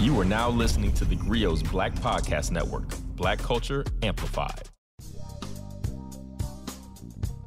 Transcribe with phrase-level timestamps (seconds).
[0.00, 4.62] You are now listening to the Grio's Black Podcast Network, Black Culture Amplified.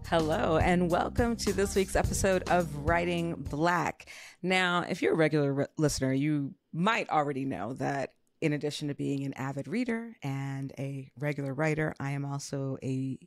[0.05, 4.07] Hello, and welcome to this week's episode of Writing Black.
[4.43, 8.93] Now, if you're a regular re- listener, you might already know that in addition to
[8.93, 13.17] being an avid reader and a regular writer, I am also a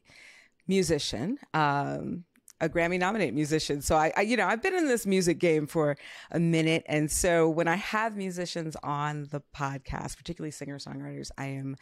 [0.68, 1.38] musician.
[1.52, 2.22] Um,
[2.60, 3.82] a Grammy nominated musician.
[3.82, 5.96] So I, I, you know, I've been in this music game for
[6.30, 6.84] a minute.
[6.86, 11.76] And so when I have musicians on the podcast, particularly singer songwriters, I am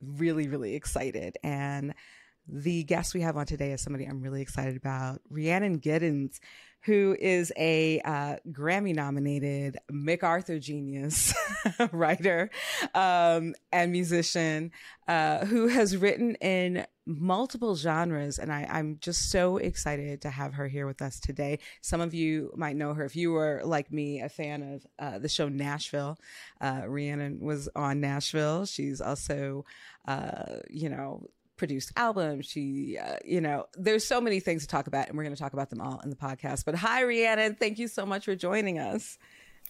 [0.00, 1.36] really, really excited.
[1.42, 1.94] And
[2.48, 6.38] the guest we have on today is somebody I'm really excited about, Rhiannon Giddens,
[6.82, 11.34] who is a uh, Grammy nominated MacArthur genius
[11.92, 12.50] writer
[12.94, 14.70] um, and musician
[15.08, 18.38] uh, who has written in multiple genres.
[18.38, 21.58] And I, am just so excited to have her here with us today.
[21.80, 25.18] Some of you might know her if you were like me, a fan of uh,
[25.18, 26.16] the show Nashville.
[26.60, 28.66] Uh, Rhiannon was on Nashville.
[28.66, 29.64] She's also,
[30.06, 31.26] uh, you know,
[31.58, 32.46] produced albums.
[32.46, 35.40] She, uh, you know, there's so many things to talk about, and we're going to
[35.40, 36.64] talk about them all in the podcast.
[36.64, 37.56] But hi, Rhiannon.
[37.56, 39.18] Thank you so much for joining us.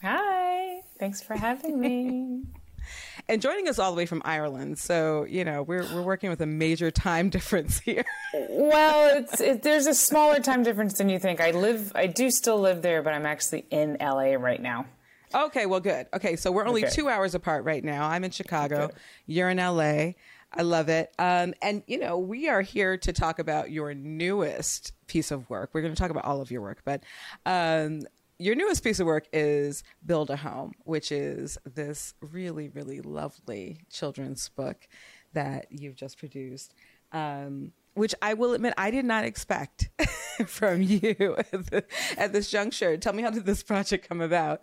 [0.02, 0.82] Hi.
[0.98, 2.42] Thanks for having me.
[3.28, 4.78] and joining us all the way from Ireland.
[4.78, 8.04] So, you know, we're, we're working with a major time difference here.
[8.32, 11.40] well, it's, it, there's a smaller time difference than you think.
[11.40, 14.86] I live, I do still live there, but I'm actually in LA right now.
[15.34, 16.06] Okay, well, good.
[16.14, 16.94] Okay, so we're only okay.
[16.94, 18.08] two hours apart right now.
[18.08, 18.84] I'm in Chicago.
[18.84, 18.94] Okay.
[19.26, 20.12] You're in LA.
[20.52, 21.12] I love it.
[21.18, 25.70] Um, and, you know, we are here to talk about your newest piece of work.
[25.72, 27.02] We're going to talk about all of your work, but
[27.44, 28.02] um,
[28.38, 33.80] your newest piece of work is Build a Home, which is this really, really lovely
[33.90, 34.88] children's book
[35.34, 36.74] that you've just produced.
[37.12, 39.90] Um, which I will admit I did not expect
[40.46, 41.84] from you at, the,
[42.16, 42.96] at, this juncture.
[42.96, 44.62] Tell me how did this project come about?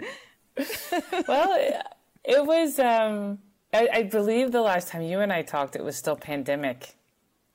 [1.28, 1.82] well,
[2.24, 2.80] it was.
[2.80, 3.40] Um,
[3.76, 6.96] I, I, believe the last time you and I talked, it was still pandemic.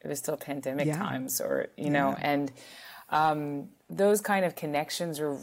[0.02, 0.98] It was still pandemic yeah.
[0.98, 2.30] times, or you know, yeah.
[2.32, 2.52] and
[3.10, 5.36] um, those kind of connections are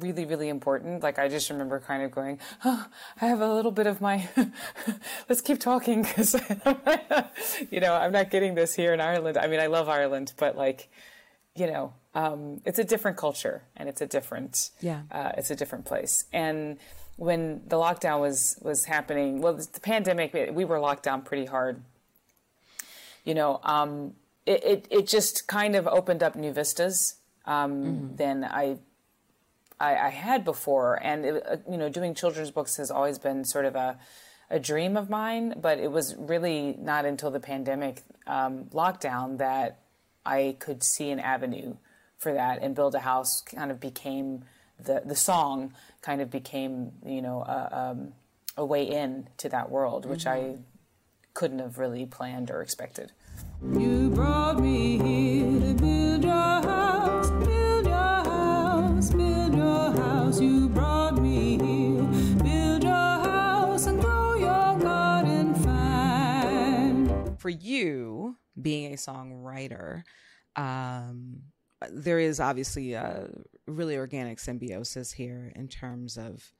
[0.00, 2.86] really really important like i just remember kind of going oh,
[3.20, 4.26] i have a little bit of my
[5.28, 6.34] let's keep talking because
[7.70, 10.56] you know i'm not getting this here in ireland i mean i love ireland but
[10.56, 10.88] like
[11.54, 15.56] you know um, it's a different culture and it's a different yeah uh, it's a
[15.56, 16.78] different place and
[17.16, 21.82] when the lockdown was was happening well the pandemic we were locked down pretty hard
[23.24, 27.16] you know um, it, it, it just kind of opened up new vistas
[27.46, 28.16] um, mm-hmm.
[28.16, 28.78] then i
[29.78, 33.44] I, I had before, and it, uh, you know, doing children's books has always been
[33.44, 33.98] sort of a
[34.48, 35.54] a dream of mine.
[35.60, 39.80] But it was really not until the pandemic um, lockdown that
[40.24, 41.76] I could see an avenue
[42.18, 44.44] for that, and build a house kind of became
[44.82, 45.72] the the song
[46.02, 48.12] kind of became you know a, um,
[48.56, 50.52] a way in to that world, which mm-hmm.
[50.52, 50.58] I
[51.34, 53.12] couldn't have really planned or expected.
[53.62, 59.36] You brought me here to build your house, build your house, build
[60.26, 62.02] house, you brought me here.
[62.42, 67.36] Build your house and grow your garden fine.
[67.38, 70.02] For you, being a songwriter,
[70.56, 71.42] um,
[71.90, 73.28] there is obviously a
[73.66, 76.52] really organic symbiosis here in terms of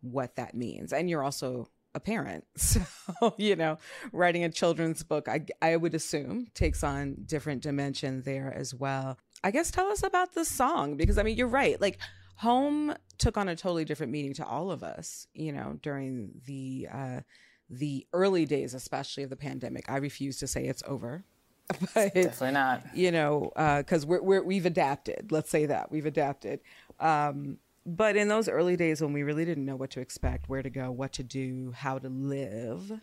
[0.00, 0.92] what that means.
[0.92, 2.44] And you're also a parent.
[2.56, 3.78] So, you know,
[4.12, 9.18] writing a children's book, I, I would assume takes on different dimension there as well.
[9.44, 11.80] I guess tell us about the song because I mean, you're right.
[11.80, 11.98] Like,
[12.36, 16.88] home took on a totally different meaning to all of us, you know, during the
[16.92, 17.20] uh,
[17.68, 19.90] the early days, especially of the pandemic.
[19.90, 21.24] I refuse to say it's over.
[21.94, 22.82] But, Definitely not.
[22.94, 25.32] You know, because uh, we're, we have adapted.
[25.32, 26.60] Let's say that we've adapted.
[27.00, 30.62] Um, but in those early days when we really didn't know what to expect, where
[30.62, 33.00] to go, what to do, how to live,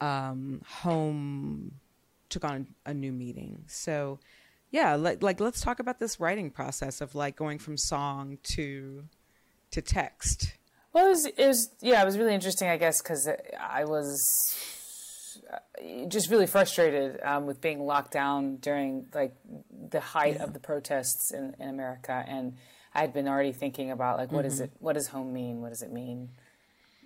[0.00, 1.72] um, home
[2.28, 3.64] took on a new meaning.
[3.68, 4.18] So
[4.70, 9.04] yeah like, like let's talk about this writing process of like going from song to
[9.70, 10.54] to text
[10.92, 13.28] well it was, it was yeah it was really interesting i guess because
[13.60, 14.64] i was
[16.08, 19.34] just really frustrated um, with being locked down during like
[19.90, 20.44] the height yeah.
[20.44, 22.54] of the protests in, in america and
[22.94, 24.52] i had been already thinking about like what mm-hmm.
[24.52, 26.28] is it what does home mean what does it mean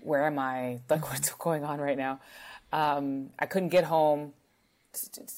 [0.03, 2.21] where am i like what's going on right now
[2.73, 4.33] um, i couldn't get home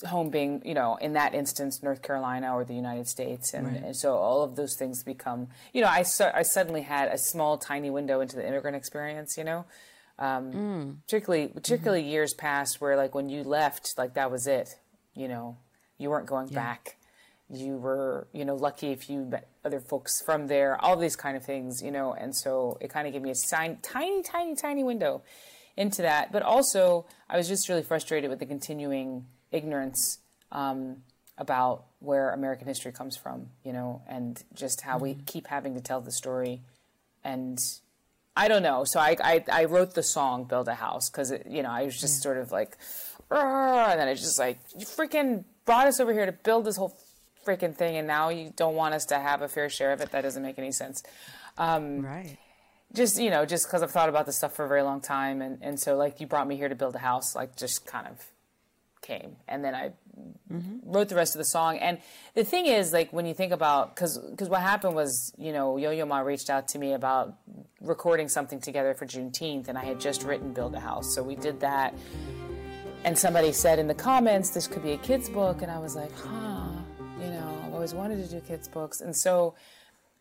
[0.06, 3.54] home being, you know, in that instance, North Carolina or the United States.
[3.54, 3.82] And, right.
[3.84, 7.18] and so all of those things become, you know, I, su- I suddenly had a
[7.18, 9.64] small, tiny window into the immigrant experience, you know.
[10.18, 10.96] Um, mm.
[11.02, 12.10] Particularly, particularly mm-hmm.
[12.10, 14.78] years past where, like, when you left, like, that was it,
[15.14, 15.56] you know,
[15.98, 16.54] you weren't going yeah.
[16.54, 16.96] back.
[17.50, 21.36] you were, you know, lucky if you met other folks from there, all these kind
[21.36, 24.54] of things, you know, and so it kind of gave me a sign, tiny, tiny,
[24.54, 25.22] tiny window
[25.76, 26.32] into that.
[26.32, 30.18] But also, I was just really frustrated with the continuing ignorance
[30.52, 30.98] um,
[31.36, 35.04] about where American history comes from, you know, and just how mm-hmm.
[35.04, 36.62] we keep having to tell the story.
[37.22, 37.58] And
[38.36, 38.84] I don't know.
[38.84, 42.00] So I, I, I wrote the song "Build a House" because you know I was
[42.00, 42.22] just yeah.
[42.22, 42.76] sort of like,
[43.30, 46.96] and then it's just like you freaking brought us over here to build this whole
[47.46, 50.10] freaking thing, and now you don't want us to have a fair share of it.
[50.10, 51.02] That doesn't make any sense.
[51.58, 52.36] Um, right.
[52.92, 55.40] Just you know, just because I've thought about this stuff for a very long time,
[55.40, 58.06] and and so like you brought me here to build a house, like just kind
[58.08, 58.18] of
[59.04, 59.92] came, and then I
[60.50, 60.78] mm-hmm.
[60.82, 61.78] wrote the rest of the song.
[61.78, 61.98] And
[62.34, 65.76] the thing is, like when you think about, because because what happened was, you know,
[65.76, 67.34] Yo Yo Ma reached out to me about
[67.80, 71.36] recording something together for Juneteenth, and I had just written Build a House, so we
[71.36, 71.94] did that.
[73.04, 75.94] And somebody said in the comments, this could be a kid's book, and I was
[75.94, 76.70] like, huh,
[77.20, 79.54] you know, I've always wanted to do kids' books, and so.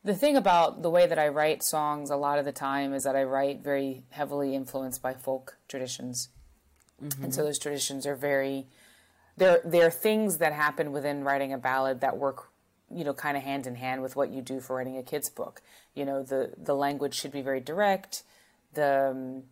[0.05, 3.03] The thing about the way that I write songs a lot of the time is
[3.05, 6.27] that I write very heavily influenced by folk traditions.
[7.01, 7.23] Mm-hmm.
[7.23, 8.67] And so those traditions are very
[9.37, 12.49] there there are things that happen within writing a ballad that work
[12.91, 15.29] you know kind of hand in hand with what you do for writing a kids
[15.29, 15.61] book
[15.95, 18.23] you know the the language should be very direct
[18.73, 19.43] the um,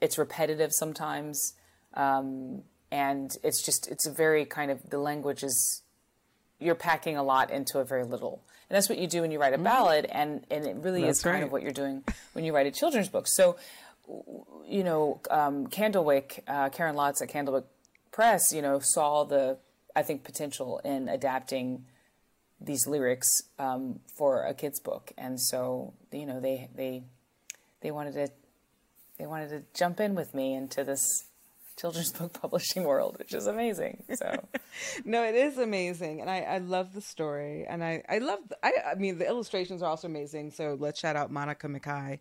[0.00, 1.54] it's repetitive sometimes
[1.94, 5.82] um, and it's just it's a very kind of the language is
[6.58, 9.40] you're packing a lot into a very little and that's what you do when you
[9.40, 9.64] write a mm-hmm.
[9.64, 12.02] ballad and and it really that's is kind of what you're doing
[12.32, 13.56] when you write a children's book so
[14.66, 17.64] you know um, candlewick uh, karen lotz at candlewick
[18.12, 19.58] press, you know, saw the
[19.96, 21.86] I think potential in adapting
[22.60, 23.28] these lyrics
[23.58, 27.02] um, for a kids book, and so you know they they
[27.80, 28.28] they wanted to
[29.18, 31.02] they wanted to jump in with me into this
[31.80, 34.02] children's book publishing world, which is amazing.
[34.14, 34.44] So,
[35.04, 38.72] no, it is amazing, and I, I love the story, and I I love I
[38.92, 40.50] I mean the illustrations are also amazing.
[40.50, 42.20] So let's shout out Monica Mikai,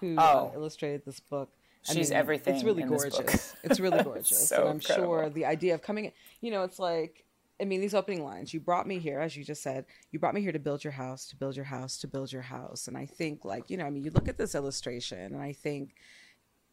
[0.00, 0.50] who uh, oh.
[0.52, 1.50] uh, illustrated this book.
[1.82, 2.54] She's I mean, everything.
[2.56, 3.54] It's really gorgeous.
[3.62, 4.48] it's really gorgeous.
[4.48, 5.06] so and I'm incredible.
[5.06, 6.10] sure the idea of coming,
[6.40, 7.24] you know, it's like,
[7.60, 10.34] I mean, these opening lines, you brought me here, as you just said, you brought
[10.34, 12.88] me here to build your house, to build your house, to build your house.
[12.88, 15.52] And I think, like, you know, I mean, you look at this illustration, and I
[15.52, 15.94] think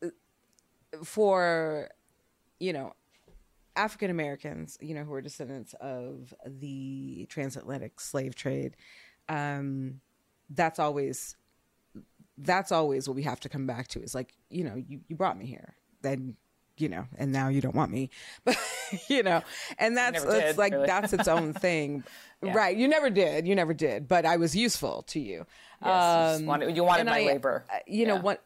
[0.04, 0.08] uh,
[1.04, 1.90] for,
[2.60, 2.94] you know,
[3.76, 8.76] African Americans, you know, who are descendants of the transatlantic slave trade,
[9.30, 10.02] um,
[10.50, 11.36] that's always
[12.38, 15.16] that's always what we have to come back to is like you know you, you
[15.16, 16.36] brought me here then
[16.78, 18.10] you know and now you don't want me
[18.44, 18.58] but
[19.08, 19.42] you know
[19.78, 20.88] and that's it's like really.
[20.88, 22.04] that's its own thing
[22.42, 22.54] yeah.
[22.54, 25.46] right you never did you never did but i was useful to you
[25.84, 28.44] yes, um, you wanted, you wanted my I, labor you know what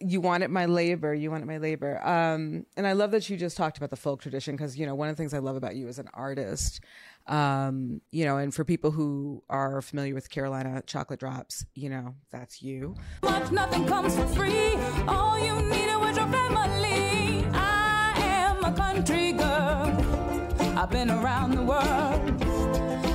[0.00, 3.56] you wanted my labor you wanted my labor um, and i love that you just
[3.56, 5.76] talked about the folk tradition because you know one of the things i love about
[5.76, 6.80] you as an artist
[7.26, 12.14] um, you know, and for people who are familiar with Carolina chocolate drops, you know,
[12.30, 12.96] that's you.
[13.22, 14.74] Much nothing comes for free.
[15.06, 17.46] All you need was your family.
[17.52, 20.76] I am a country girl.
[20.76, 22.42] I've been around the world.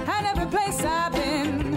[0.07, 1.75] And every place I've been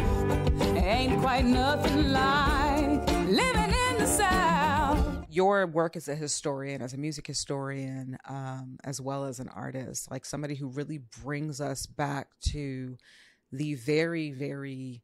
[0.77, 4.68] ain't quite nothing like living in the South
[5.39, 10.11] your work as a historian, as a music historian, um, as well as an artist,
[10.11, 12.97] like somebody who really brings us back to
[13.53, 15.01] the very, very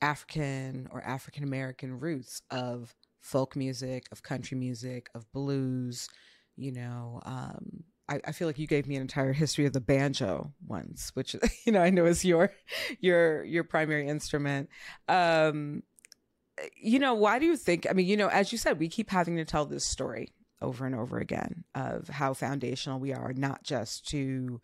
[0.00, 6.08] African or African American roots of folk music, of country music, of blues.
[6.56, 9.80] You know, um, I, I, feel like you gave me an entire history of the
[9.80, 11.36] banjo once, which
[11.66, 12.50] you know I know is your
[12.98, 14.70] your your primary instrument.
[15.06, 15.82] Um,
[16.76, 17.86] you know, why do you think?
[17.88, 20.28] I mean, you know, as you said, we keep having to tell this story
[20.60, 24.60] over and over again of how foundational we are, not just to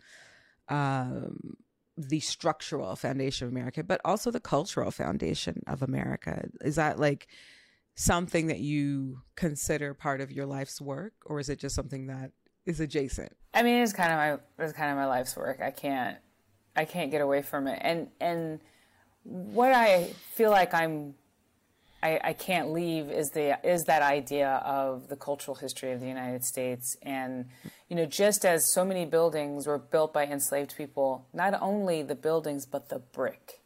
[0.69, 1.57] um,
[1.97, 6.49] the structural foundation of America, but also the cultural foundation of America.
[6.63, 7.29] Is that like
[7.95, 12.31] something that you consider part of your life's work, or is it just something that
[12.67, 13.33] is adjacent?
[13.53, 14.17] I mean, it's kind of
[14.59, 15.61] my it's kind of my life's work.
[15.61, 16.19] I can't
[16.77, 18.61] I can't get away from it, and and
[19.25, 21.15] what I feel like I'm
[22.03, 26.07] I, I, can't leave is the is that idea of the cultural history of the
[26.07, 27.47] United States, and
[27.89, 32.15] you know, just as so many buildings were built by enslaved people, not only the
[32.15, 33.61] buildings but the brick.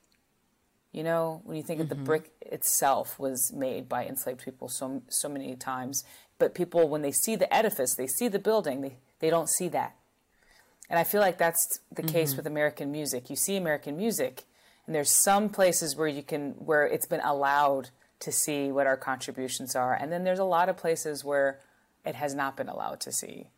[0.92, 1.82] You know, when you think mm-hmm.
[1.82, 2.04] of the mm-hmm.
[2.04, 6.04] brick itself was made by enslaved people so so many times,
[6.38, 9.68] but people when they see the edifice, they see the building, they they don't see
[9.68, 9.94] that,
[10.90, 12.12] and I feel like that's the mm-hmm.
[12.12, 13.30] case with American music.
[13.30, 14.42] You see American music,
[14.86, 17.90] and there's some places where you can where it's been allowed
[18.24, 19.94] to see what our contributions are.
[19.94, 21.60] And then there's a lot of places where
[22.04, 23.48] it has not been allowed to see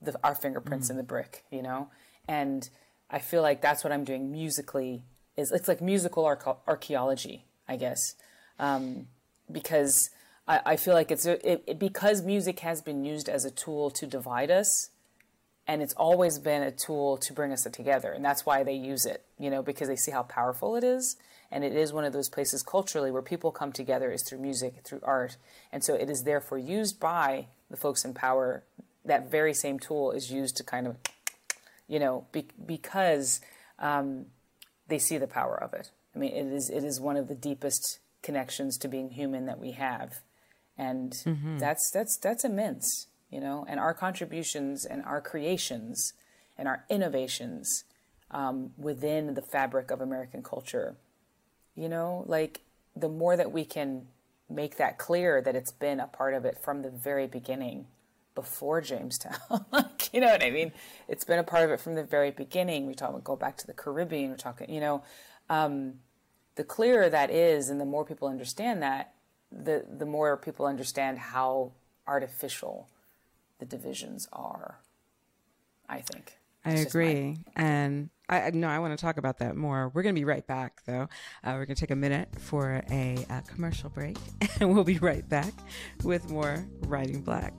[0.00, 0.92] the, our fingerprints mm.
[0.92, 1.88] in the brick, you know?
[2.28, 2.68] And
[3.10, 5.02] I feel like that's what I'm doing musically.
[5.36, 8.14] Is it's like musical archaeology, I guess,
[8.58, 9.08] um,
[9.50, 10.10] because
[10.48, 13.90] I, I, feel like it's it, it, because music has been used as a tool
[13.90, 14.88] to divide us,
[15.66, 19.04] and it's always been a tool to bring us together, and that's why they use
[19.04, 19.24] it.
[19.38, 21.16] You know, because they see how powerful it is,
[21.50, 24.82] and it is one of those places culturally where people come together is through music,
[24.84, 25.36] through art,
[25.72, 28.64] and so it is therefore used by the folks in power.
[29.04, 30.96] That very same tool is used to kind of
[31.88, 33.40] you know, be, because
[33.78, 34.26] um,
[34.88, 35.90] they see the power of it.
[36.14, 39.58] I mean, it is it is one of the deepest connections to being human that
[39.58, 40.20] we have,
[40.76, 41.58] and mm-hmm.
[41.58, 43.66] that's that's that's immense, you know.
[43.68, 46.14] And our contributions and our creations
[46.56, 47.84] and our innovations
[48.30, 50.96] um, within the fabric of American culture,
[51.76, 52.62] you know, like
[52.96, 54.06] the more that we can
[54.48, 57.86] make that clear that it's been a part of it from the very beginning
[58.34, 59.36] before Jamestown.
[59.72, 60.72] like, you know what I mean?
[61.08, 62.86] It's been a part of it from the very beginning.
[62.86, 64.30] We talk about go back to the Caribbean.
[64.30, 65.02] We're talking, you know,
[65.50, 65.94] um,
[66.54, 69.12] the clearer that is, and the more people understand that,
[69.52, 71.72] the the more people understand how
[72.06, 72.88] artificial
[73.58, 74.78] the divisions are.
[75.88, 76.38] I think.
[76.66, 79.90] I agree, and I no, I want to talk about that more.
[79.94, 81.08] We're going to be right back, though.
[81.44, 84.16] Uh, we're going to take a minute for a, a commercial break,
[84.60, 85.52] and we'll be right back
[86.02, 87.54] with more Writing Black.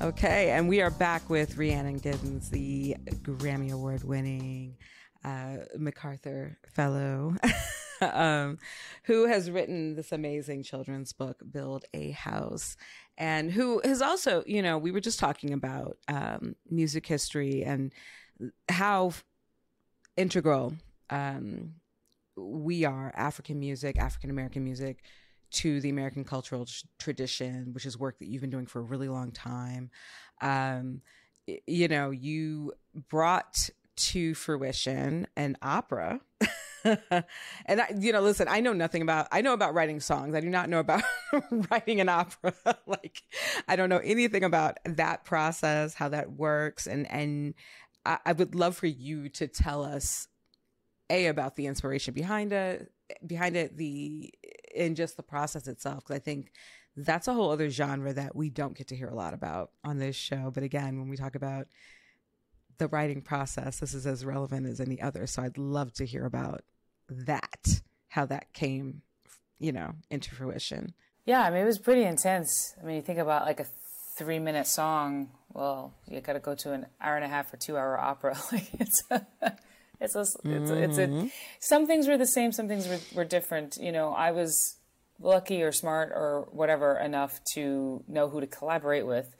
[0.00, 4.76] Okay, and we are back with Rhiannon Giddens, the Grammy Award winning
[5.24, 7.34] uh, MacArthur Fellow,
[8.12, 8.58] um,
[9.04, 12.76] who has written this amazing children's book, Build a House,
[13.18, 17.92] and who has also, you know, we were just talking about um, music history and
[18.68, 19.12] how
[20.16, 20.74] integral
[21.10, 21.74] um,
[22.36, 25.02] we are, African music, African American music
[25.52, 26.66] to the American cultural
[26.98, 29.90] tradition, which is work that you've been doing for a really long time.
[30.40, 31.00] Um,
[31.66, 32.72] you know, you
[33.08, 36.20] brought to fruition an opera.
[37.66, 40.34] and I, you know, listen, I know nothing about, I know about writing songs.
[40.34, 41.02] I do not know about
[41.70, 42.54] writing an opera.
[42.86, 43.22] like,
[43.68, 46.86] I don't know anything about that process, how that works.
[46.86, 47.54] And, and
[48.04, 50.28] I, I would love for you to tell us
[51.10, 52.90] a about the inspiration behind it,
[53.26, 54.32] behind it, the
[54.74, 56.04] in just the process itself.
[56.04, 56.52] Because I think
[56.96, 59.98] that's a whole other genre that we don't get to hear a lot about on
[59.98, 60.50] this show.
[60.52, 61.68] But again, when we talk about
[62.78, 65.26] the writing process, this is as relevant as any other.
[65.26, 66.62] So I'd love to hear about
[67.08, 69.02] that, how that came,
[69.58, 70.94] you know, into fruition.
[71.24, 72.74] Yeah, I mean, it was pretty intense.
[72.80, 73.66] I mean, you think about like a
[74.16, 75.30] three minute song.
[75.52, 78.36] Well, you got to go to an hour and a half or two hour opera.
[78.52, 79.02] like it's.
[79.98, 81.26] It's a, it's, a, it's a, mm-hmm.
[81.58, 83.78] some things were the same, some things were, were different.
[83.80, 84.76] You know, I was
[85.20, 89.34] lucky or smart or whatever enough to know who to collaborate with.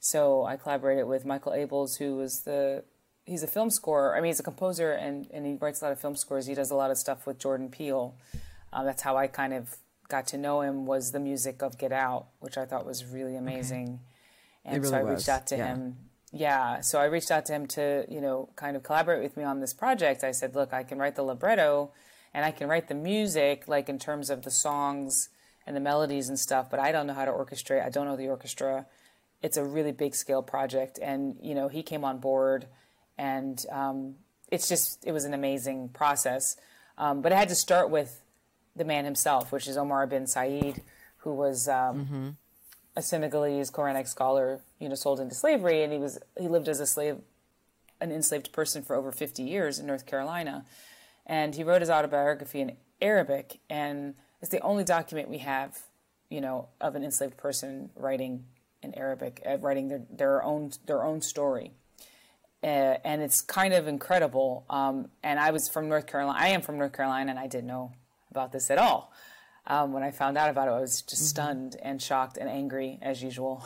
[0.00, 2.84] So I collaborated with Michael Abels, who was the
[3.24, 4.16] he's a film scorer.
[4.16, 6.46] I mean, he's a composer and, and he writes a lot of film scores.
[6.46, 8.14] He does a lot of stuff with Jordan Peele.
[8.72, 9.76] Um, that's how I kind of
[10.08, 13.36] got to know him was the music of Get Out, which I thought was really
[13.36, 14.00] amazing.
[14.64, 14.74] Okay.
[14.74, 15.66] And really so I reached out to yeah.
[15.66, 15.96] him
[16.32, 19.44] yeah, so I reached out to him to, you know, kind of collaborate with me
[19.44, 20.24] on this project.
[20.24, 21.92] I said, look, I can write the libretto
[22.32, 25.28] and I can write the music, like in terms of the songs
[25.66, 27.84] and the melodies and stuff, but I don't know how to orchestrate.
[27.84, 28.86] I don't know the orchestra.
[29.42, 30.98] It's a really big scale project.
[31.02, 32.66] And, you know, he came on board
[33.18, 34.14] and um,
[34.50, 36.56] it's just, it was an amazing process.
[36.98, 38.20] Um, but I had to start with
[38.76, 40.82] the man himself, which is Omar bin Said,
[41.18, 42.28] who was um, mm-hmm
[42.94, 46.80] a Senegalese Quranic scholar, you know, sold into slavery, and he was he lived as
[46.80, 47.18] a slave,
[48.00, 50.64] an enslaved person for over 50 years in North Carolina,
[51.26, 55.78] and he wrote his autobiography in Arabic, and it's the only document we have,
[56.28, 58.44] you know, of an enslaved person writing
[58.82, 61.72] in Arabic, uh, writing their their own their own story.
[62.62, 64.64] Uh, and it's kind of incredible.
[64.70, 66.38] Um, and I was from North Carolina.
[66.38, 67.92] I am from North Carolina, and I didn't know
[68.30, 69.12] about this at all.
[69.66, 71.28] Um, when I found out about it, I was just mm-hmm.
[71.28, 73.64] stunned and shocked and angry as usual.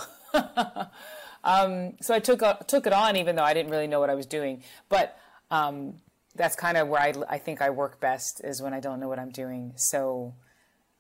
[1.45, 4.11] um, so I took uh, took it on, even though I didn't really know what
[4.11, 4.63] I was doing.
[4.89, 5.19] But
[5.51, 5.95] um,
[6.35, 9.09] that's kind of where I, I think I work best is when I don't know
[9.09, 9.73] what I'm doing.
[9.77, 10.35] So,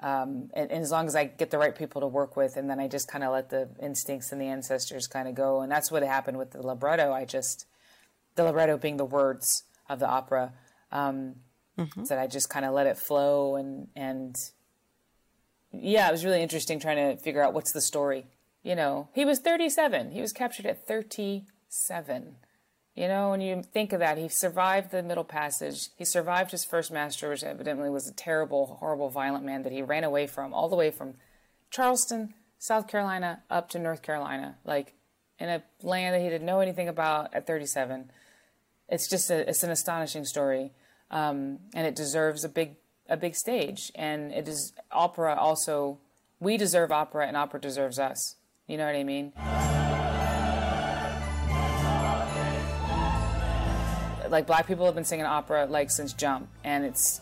[0.01, 2.69] um, and, and, as long as I get the right people to work with, and
[2.69, 5.73] then I just kind of let the instincts and the ancestors kind of go, and
[5.73, 7.13] that's what happened with the libretto.
[7.13, 7.67] I just
[8.37, 10.53] the libretto being the words of the opera.
[10.93, 11.37] Um,
[11.79, 12.05] mm-hmm.
[12.05, 14.39] That I just kind of let it flow and and
[15.73, 18.27] yeah, it was really interesting trying to figure out what's the story.
[18.63, 20.11] You know, he was 37.
[20.11, 22.37] He was captured at 37.
[22.95, 25.91] You know, when you think of that, he survived the Middle Passage.
[25.97, 29.83] He survived his first master, which evidently was a terrible, horrible, violent man that he
[29.83, 31.15] ran away from, all the way from
[31.71, 34.95] Charleston, South Carolina, up to North Carolina, like
[35.39, 38.11] in a land that he didn't know anything about at 37.
[38.89, 40.73] It's just a, it's an astonishing story,
[41.11, 42.77] um, and it deserves a big
[43.09, 43.93] a big stage.
[43.95, 45.99] And it is opera also.
[46.39, 48.37] We deserve opera, and opera deserves us.
[48.67, 49.33] You know what I mean?
[54.29, 57.21] Like black people have been singing opera like since jump, and it's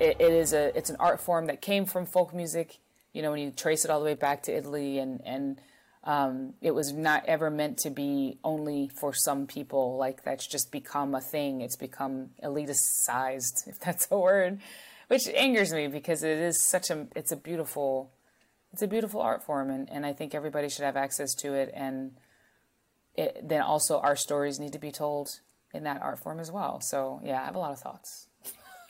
[0.00, 2.78] it, it is a it's an art form that came from folk music.
[3.12, 5.60] You know, when you trace it all the way back to Italy and and
[6.06, 9.96] um, it was not ever meant to be only for some people.
[9.96, 11.60] Like that's just become a thing.
[11.60, 14.60] It's become eliticized, if that's a word,
[15.08, 18.12] which angers me because it is such a it's a beautiful
[18.72, 21.72] it's a beautiful art form, and, and I think everybody should have access to it.
[21.74, 22.12] And
[23.14, 25.40] it, then also our stories need to be told
[25.74, 26.80] in that art form as well.
[26.80, 28.28] So yeah, I have a lot of thoughts.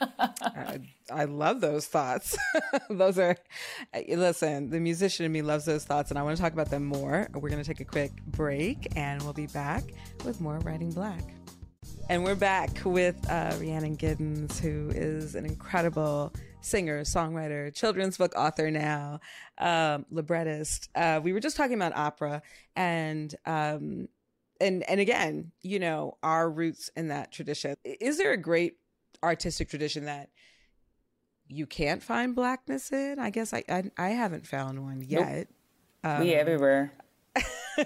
[0.01, 0.81] I,
[1.13, 2.37] I, love those thoughts.
[2.91, 3.37] those are,
[4.09, 6.85] listen, the musician in me loves those thoughts, and I want to talk about them
[6.85, 7.29] more.
[7.35, 9.85] We're going to take a quick break, and we'll be back
[10.25, 11.23] with more Writing Black.
[12.09, 18.33] And we're back with uh, Rhiannon Giddens, who is an incredible singer, songwriter, children's book
[18.37, 19.21] author now,
[19.59, 20.89] um, librettist.
[20.95, 22.43] Uh, we were just talking about opera,
[22.75, 24.09] and um,
[24.61, 27.77] and and again, you know, our roots in that tradition.
[27.85, 28.77] Is there a great
[29.23, 30.31] artistic tradition that
[31.49, 33.19] you can't find blackness in.
[33.19, 35.37] I guess I I, I haven't found one yet.
[35.37, 35.49] Nope.
[36.05, 36.93] Um, we everywhere.
[37.77, 37.85] we're,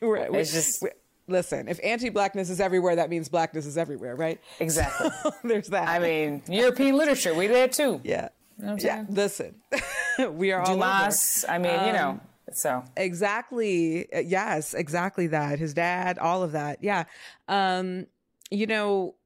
[0.30, 0.92] we're, it's just we're,
[1.26, 1.68] listen.
[1.68, 4.40] If anti-blackness is everywhere, that means blackness is everywhere, right?
[4.60, 5.10] Exactly.
[5.44, 5.88] There's that.
[5.88, 8.00] I mean, European literature, we there too.
[8.04, 8.28] Yeah.
[8.58, 9.04] You know yeah.
[9.08, 9.56] Listen,
[10.30, 11.54] we are Dumas, all over.
[11.54, 12.20] I mean, um, you know.
[12.52, 15.58] So exactly, yes, exactly that.
[15.58, 17.04] His dad, all of that, yeah.
[17.48, 18.06] Um,
[18.50, 19.16] you know,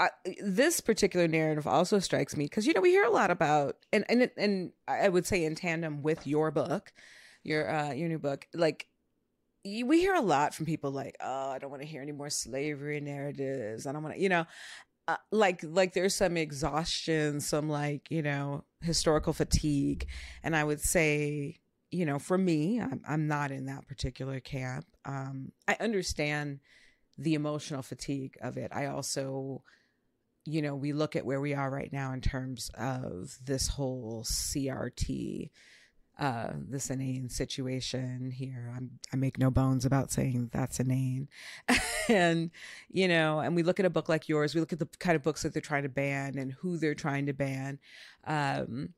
[0.00, 0.08] I,
[0.42, 4.06] this particular narrative also strikes me because you know we hear a lot about and
[4.08, 6.92] and and I would say in tandem with your book,
[7.44, 8.86] your uh your new book, like
[9.62, 12.30] we hear a lot from people like, oh, I don't want to hear any more
[12.30, 13.86] slavery narratives.
[13.86, 14.46] I don't want to, you know,
[15.06, 20.06] uh, like like there's some exhaustion, some like you know historical fatigue,
[20.42, 24.86] and I would say, you know, for me, I'm I'm not in that particular camp.
[25.04, 26.60] Um, I understand
[27.18, 28.70] the emotional fatigue of it.
[28.74, 29.62] I also
[30.44, 34.24] you know, we look at where we are right now in terms of this whole
[34.24, 35.50] CRT,
[36.18, 38.72] uh, this inane situation here.
[38.74, 41.28] I'm, I make no bones about saying that's inane.
[42.08, 42.50] and,
[42.90, 45.16] you know, and we look at a book like yours, we look at the kind
[45.16, 47.78] of books that they're trying to ban and who they're trying to ban.
[48.24, 48.94] Um,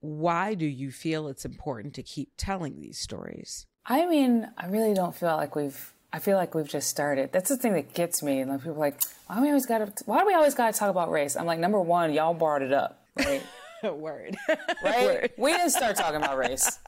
[0.00, 3.66] why do you feel it's important to keep telling these stories?
[3.84, 7.32] I mean, I really don't feel like we've I feel like we've just started.
[7.32, 8.44] That's the thing that gets me.
[8.44, 10.04] Like people are like, why do we always got to?
[10.04, 11.36] Why do we always got to talk about race?
[11.36, 13.42] I'm like, number one, y'all brought it up, right?
[13.82, 14.36] Word.
[14.82, 15.04] Right?
[15.04, 15.30] Word.
[15.36, 16.78] We didn't start talking about race.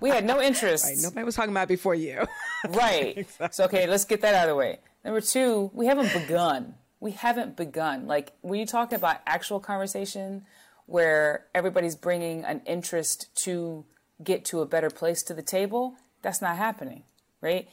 [0.00, 0.84] We had no interest.
[0.84, 0.96] Right.
[1.00, 2.26] Nobody was talking about before you.
[2.68, 3.18] right.
[3.18, 3.48] Exactly.
[3.52, 4.78] So okay, let's get that out of the way.
[5.04, 6.74] Number two, we haven't begun.
[7.00, 8.06] We haven't begun.
[8.06, 10.46] Like when you talk about actual conversation,
[10.86, 13.84] where everybody's bringing an interest to
[14.22, 17.04] get to a better place to the table, that's not happening,
[17.40, 17.68] right?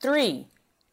[0.00, 0.46] Three,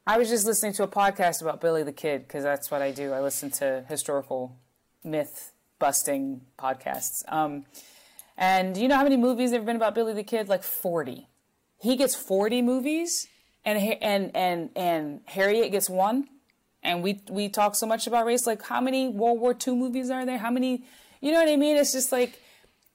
[0.08, 2.92] I was just listening to a podcast about Billy the Kid because that's what I
[2.92, 3.12] do.
[3.12, 4.58] I listen to historical
[5.04, 7.24] myth busting podcasts.
[7.28, 7.66] Um,
[8.38, 10.48] and you know how many movies there have been about Billy the Kid?
[10.48, 11.28] Like 40.
[11.82, 13.28] He gets 40 movies
[13.66, 16.30] and and and and Harriet gets one.
[16.82, 18.48] And we we talk so much about race.
[18.48, 20.38] Like how many World War II movies are there?
[20.38, 20.86] How many?
[21.20, 21.76] You know what I mean?
[21.76, 22.40] It's just like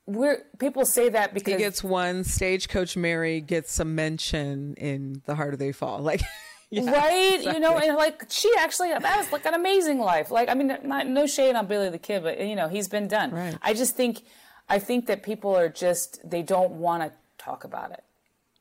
[0.08, 2.24] we're people say that because he gets one.
[2.24, 6.00] Stagecoach Mary gets some mention in The Harder They Fall.
[6.08, 6.22] Like.
[6.70, 7.54] Yeah, right, exactly.
[7.54, 10.30] you know, and like she actually that was like an amazing life.
[10.30, 13.08] Like, I mean, not no shade on Billy the Kid, but you know, he's been
[13.08, 13.30] done.
[13.30, 13.56] Right.
[13.62, 14.22] I just think,
[14.68, 18.04] I think that people are just they don't want to talk about it,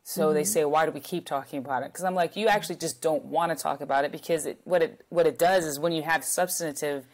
[0.04, 0.36] so mm-hmm.
[0.36, 3.02] they say, "Why do we keep talking about it?" Because I'm like, you actually just
[3.02, 5.92] don't want to talk about it because it what it what it does is when
[5.92, 7.06] you have substantive,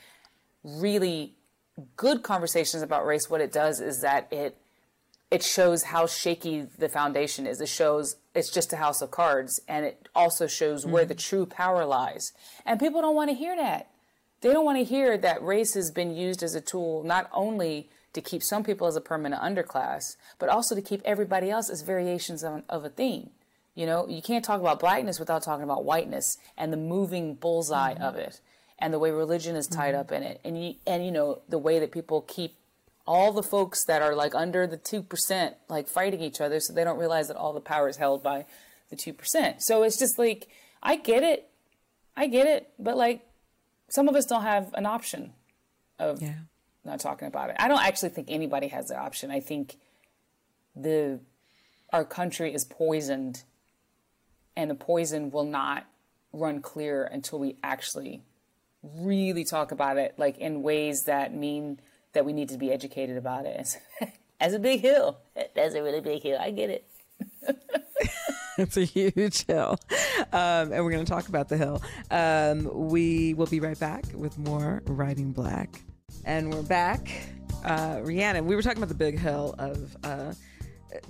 [0.63, 1.33] really
[1.95, 4.57] good conversations about race, what it does is that it
[5.31, 7.59] it shows how shaky the foundation is.
[7.59, 10.91] It shows it's just a house of cards, and it also shows mm-hmm.
[10.91, 12.33] where the true power lies.
[12.67, 13.89] And people don't want to hear that.
[14.41, 17.89] They don't want to hear that race has been used as a tool not only
[18.13, 21.81] to keep some people as a permanent underclass, but also to keep everybody else as
[21.81, 23.31] variations of, of a theme.
[23.73, 27.95] You know, you can't talk about blackness without talking about whiteness and the moving bullseye
[27.95, 28.03] mm-hmm.
[28.03, 28.39] of it
[28.83, 30.01] and the way religion is tied mm-hmm.
[30.01, 32.55] up in it, and you, and you know the way that people keep
[33.07, 36.73] all the folks that are like under the two percent like fighting each other, so
[36.73, 38.45] they don't realize that all the power is held by
[38.89, 39.63] the two percent.
[39.63, 40.49] So it's just like
[40.83, 41.49] I get it,
[42.17, 43.25] I get it, but like
[43.89, 45.31] some of us don't have an option
[45.97, 46.33] of yeah.
[46.83, 47.55] not talking about it.
[47.59, 49.31] I don't actually think anybody has the option.
[49.31, 49.77] I think
[50.75, 51.21] the
[51.93, 53.43] our country is poisoned,
[54.57, 55.85] and the poison will not
[56.33, 58.23] run clear until we actually
[58.83, 61.79] really talk about it, like in ways that mean
[62.13, 63.57] that we need to be educated about it.
[63.59, 63.77] As,
[64.39, 65.17] as a big hill,
[65.55, 66.37] that's a really big hill.
[66.39, 66.85] I get it.
[68.57, 69.77] it's a huge hill.
[70.33, 71.81] Um, and we're going to talk about the hill.
[72.11, 75.81] Um, we will be right back with more Writing Black.
[76.25, 77.09] And we're back.
[77.63, 80.33] Uh, Rhiannon, we were talking about the big hill of uh,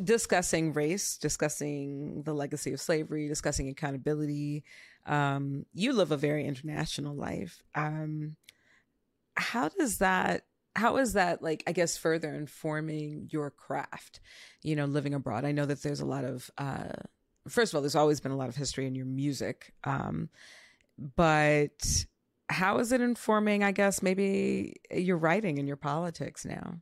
[0.03, 4.63] discussing race, discussing the legacy of slavery, discussing accountability.
[5.05, 7.61] Um, you live a very international life.
[7.75, 8.35] Um,
[9.35, 14.19] how does that how is that like i guess further informing your craft
[14.61, 15.45] you know living abroad?
[15.45, 16.89] I know that there's a lot of uh
[17.47, 20.29] first of all there's always been a lot of history in your music um
[21.15, 22.05] but
[22.49, 26.77] how is it informing i guess maybe your writing and your politics now?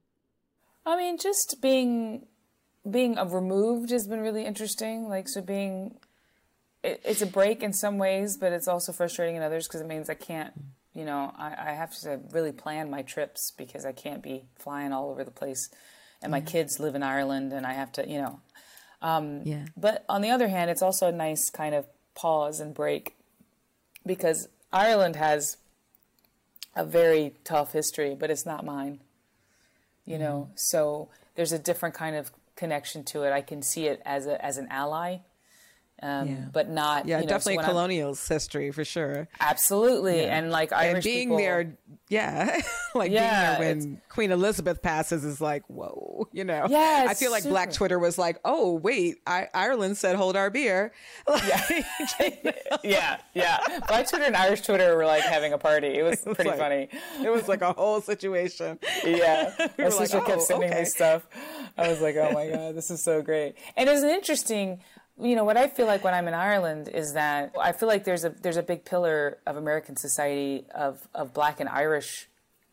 [0.86, 2.27] I mean just being
[2.89, 5.07] being removed has been really interesting.
[5.07, 5.99] Like so being
[6.84, 9.88] it, it's a break in some ways but it's also frustrating in others because it
[9.88, 10.54] means i can't
[10.94, 14.91] you know, I, I, have to really plan my trips because I can't be flying
[14.91, 15.70] all over the place.
[16.22, 18.39] And my kids live in Ireland and I have to, you know.
[19.02, 19.65] Um, yeah.
[19.76, 23.15] But on the other hand, it's also a nice kind of pause and break
[24.06, 25.58] because Ireland has
[26.76, 29.00] a very tough history, but it's not mine.
[30.06, 33.32] You mm know, so there's a different kind of connection to it.
[33.32, 35.20] I can see it as a as an ally
[36.04, 36.36] um, yeah.
[36.52, 39.28] but not yeah you know, definitely so colonial history for sure.
[39.40, 40.22] Absolutely.
[40.22, 40.38] Yeah.
[40.38, 41.78] and like Irish and being people, there
[42.10, 42.62] yeah.
[42.94, 46.66] Like yeah, being there when Queen Elizabeth passes is like whoa you know?
[46.70, 47.54] Yeah I feel like super.
[47.54, 50.92] Black Twitter was like oh wait I, Ireland said hold our beer.
[51.48, 51.84] Yeah.
[52.84, 53.80] yeah yeah.
[53.88, 55.88] Black Twitter and Irish Twitter were like having a party.
[55.88, 56.90] It was, it was pretty like, funny.
[57.24, 58.78] it was like a whole situation.
[59.06, 59.54] Yeah.
[59.78, 60.80] We my sister like, oh, kept sending okay.
[60.82, 61.26] me stuff.
[61.78, 63.56] I was like oh my god this is so great.
[63.78, 64.82] And it was an interesting
[65.19, 68.04] you know what I feel like when I'm in Ireland is that I feel like
[68.04, 72.28] there's a there's a big pillar of American society of of Black and Irish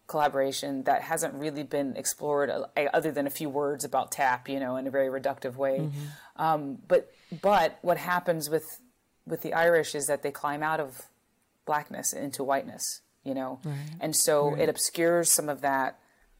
[0.09, 4.59] collaboration that hasn't really been explored uh, other than a few words about tap, you
[4.59, 5.79] know, in a very reductive way.
[5.81, 6.42] Mm-hmm.
[6.42, 8.81] Um, but but what happens with
[9.27, 11.07] with the Irish is that they climb out of
[11.66, 13.77] blackness into whiteness, you know, right.
[14.01, 14.62] and so right.
[14.62, 15.98] it obscures some of that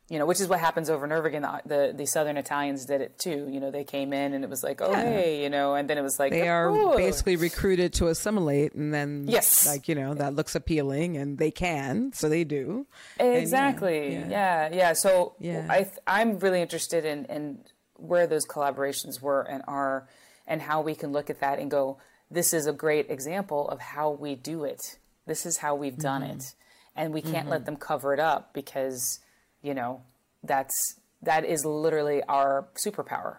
[0.08, 1.42] you know, which is what happens over and over again.
[1.42, 3.48] The, the, the Southern Italians did it too.
[3.50, 5.02] You know, they came in and it was like, oh yeah.
[5.04, 6.96] hey, you know, and then it was like they are oh.
[6.96, 11.50] basically recruited to assimilate, and then yes, like you know, that looks appealing, and they
[11.50, 12.86] can, so they do.
[13.20, 14.14] Exactly.
[14.14, 14.92] Yeah, yeah, yeah, yeah.
[14.94, 15.66] So yeah.
[15.68, 17.58] I I'm really interested in in
[17.96, 20.08] where those collaborations were and are,
[20.46, 21.98] and how we can look at that and go,
[22.30, 24.98] this is a great example of how we do it.
[25.26, 26.38] This is how we've done mm-hmm.
[26.38, 26.54] it,
[26.96, 27.50] and we can't mm-hmm.
[27.50, 29.20] let them cover it up because
[29.62, 30.02] you know
[30.42, 33.38] that's that is literally our superpower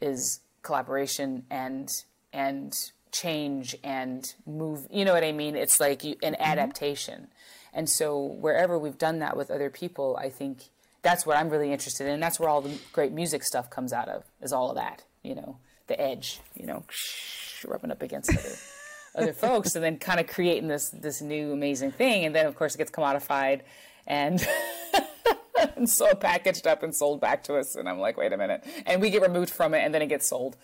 [0.00, 1.88] is collaboration and
[2.32, 2.72] and
[3.12, 6.42] change and move you know what i mean it's like you, an mm-hmm.
[6.42, 7.28] adaptation
[7.72, 10.64] and so wherever we've done that with other people i think
[11.02, 14.08] that's what i'm really interested in that's where all the great music stuff comes out
[14.08, 16.84] of is all of that you know the edge you know
[17.66, 18.56] rubbing up against other
[19.14, 22.54] other folks and then kind of creating this this new amazing thing and then of
[22.54, 23.62] course it gets commodified
[24.06, 24.46] and
[25.76, 27.74] and so packaged up and sold back to us.
[27.74, 28.64] And I'm like, wait a minute.
[28.84, 30.56] And we get removed from it and then it gets sold,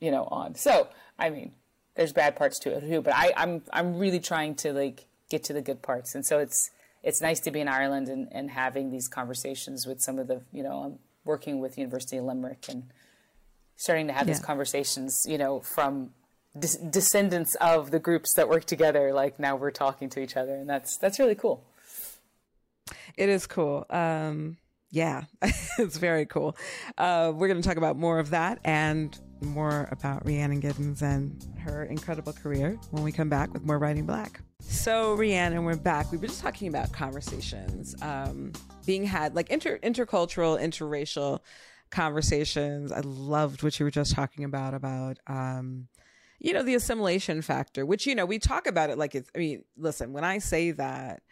[0.00, 0.54] you know, on.
[0.54, 1.52] So, I mean,
[1.94, 5.44] there's bad parts to it too, but I, I'm, I'm really trying to like get
[5.44, 6.14] to the good parts.
[6.14, 6.70] And so it's,
[7.02, 10.42] it's nice to be in Ireland and, and having these conversations with some of the,
[10.52, 12.84] you know, I'm working with University of Limerick and
[13.76, 14.34] starting to have yeah.
[14.34, 16.10] these conversations, you know, from
[16.58, 19.12] descendants of the groups that work together.
[19.12, 21.64] Like now we're talking to each other and that's, that's really cool.
[23.16, 23.86] It is cool.
[23.90, 24.56] Um,
[24.90, 25.24] yeah,
[25.78, 26.56] it's very cool.
[26.98, 31.44] Uh, we're going to talk about more of that and more about Rhiannon Giddens and
[31.60, 34.40] her incredible career when we come back with more Writing Black.
[34.60, 36.12] So, Rhiannon, we're back.
[36.12, 38.52] We were just talking about conversations um,
[38.86, 41.40] being had, like inter- intercultural, interracial
[41.90, 42.92] conversations.
[42.92, 45.88] I loved what you were just talking about, about, um,
[46.38, 49.38] you know, the assimilation factor, which, you know, we talk about it like it's, I
[49.38, 51.22] mean, listen, when I say that,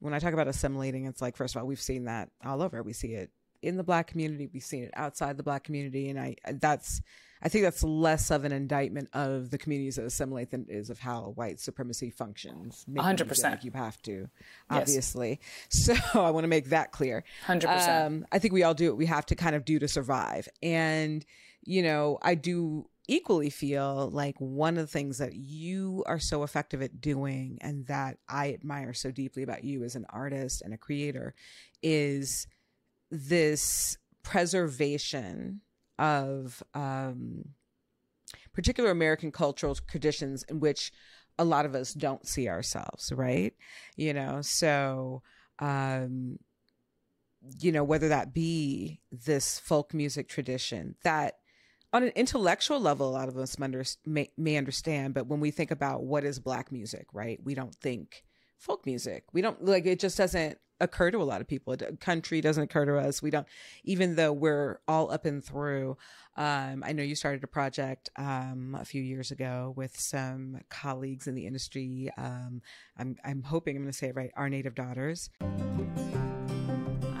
[0.00, 2.82] when I talk about assimilating, it's like, first of all, we've seen that all over.
[2.82, 3.30] We see it
[3.62, 6.08] in the black community, we've seen it outside the black community.
[6.08, 7.00] And I, that's,
[7.42, 10.90] I think that's less of an indictment of the communities that assimilate than it is
[10.90, 12.84] of how white supremacy functions.
[12.90, 13.42] 100%.
[13.42, 14.28] Like you have to,
[14.70, 15.40] obviously.
[15.70, 15.84] Yes.
[15.84, 17.24] So I want to make that clear.
[17.46, 18.06] 100%.
[18.06, 20.48] Um, I think we all do what we have to kind of do to survive.
[20.62, 21.24] And,
[21.62, 26.44] you know, I do equally feel like one of the things that you are so
[26.44, 30.72] effective at doing and that I admire so deeply about you as an artist and
[30.72, 31.34] a creator
[31.82, 32.46] is
[33.10, 35.60] this preservation
[35.98, 37.46] of um,
[38.54, 40.92] particular American cultural traditions in which
[41.36, 43.54] a lot of us don't see ourselves, right?
[43.96, 45.22] You know, so
[45.58, 46.38] um
[47.58, 51.36] you know, whether that be this folk music tradition that
[51.92, 56.04] on an intellectual level, a lot of us may, understand, but when we think about
[56.04, 58.22] what is black music, right, we don't think
[58.58, 59.24] folk music.
[59.32, 61.76] We don't like it, just doesn't occur to a lot of people.
[62.00, 63.20] Country doesn't occur to us.
[63.20, 63.46] We don't,
[63.84, 65.96] even though we're all up and through.
[66.36, 71.26] Um, I know you started a project um, a few years ago with some colleagues
[71.26, 72.10] in the industry.
[72.16, 72.62] Um,
[72.96, 74.30] I'm, I'm hoping I'm going to say it right.
[74.36, 75.28] Our Native Daughters.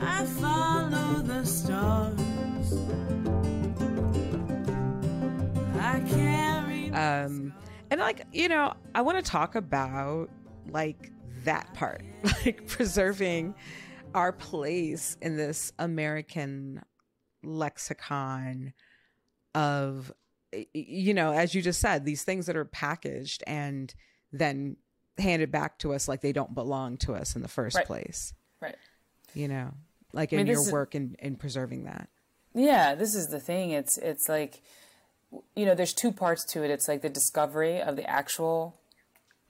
[0.00, 3.19] I follow the stars.
[6.92, 7.52] Um,
[7.90, 10.30] and like you know, I want to talk about
[10.68, 11.12] like
[11.44, 12.02] that part,
[12.44, 13.54] like preserving
[14.14, 16.82] our place in this American
[17.42, 18.72] lexicon
[19.54, 20.12] of
[20.74, 23.94] you know, as you just said, these things that are packaged and
[24.32, 24.76] then
[25.18, 27.86] handed back to us like they don't belong to us in the first right.
[27.86, 28.32] place.
[28.60, 28.76] Right.
[29.34, 29.74] You know
[30.12, 32.08] like in I mean, your work in, in preserving that
[32.54, 34.62] yeah this is the thing it's it's like
[35.54, 36.70] you know there's two parts to it.
[36.70, 38.80] It's like the discovery of the actual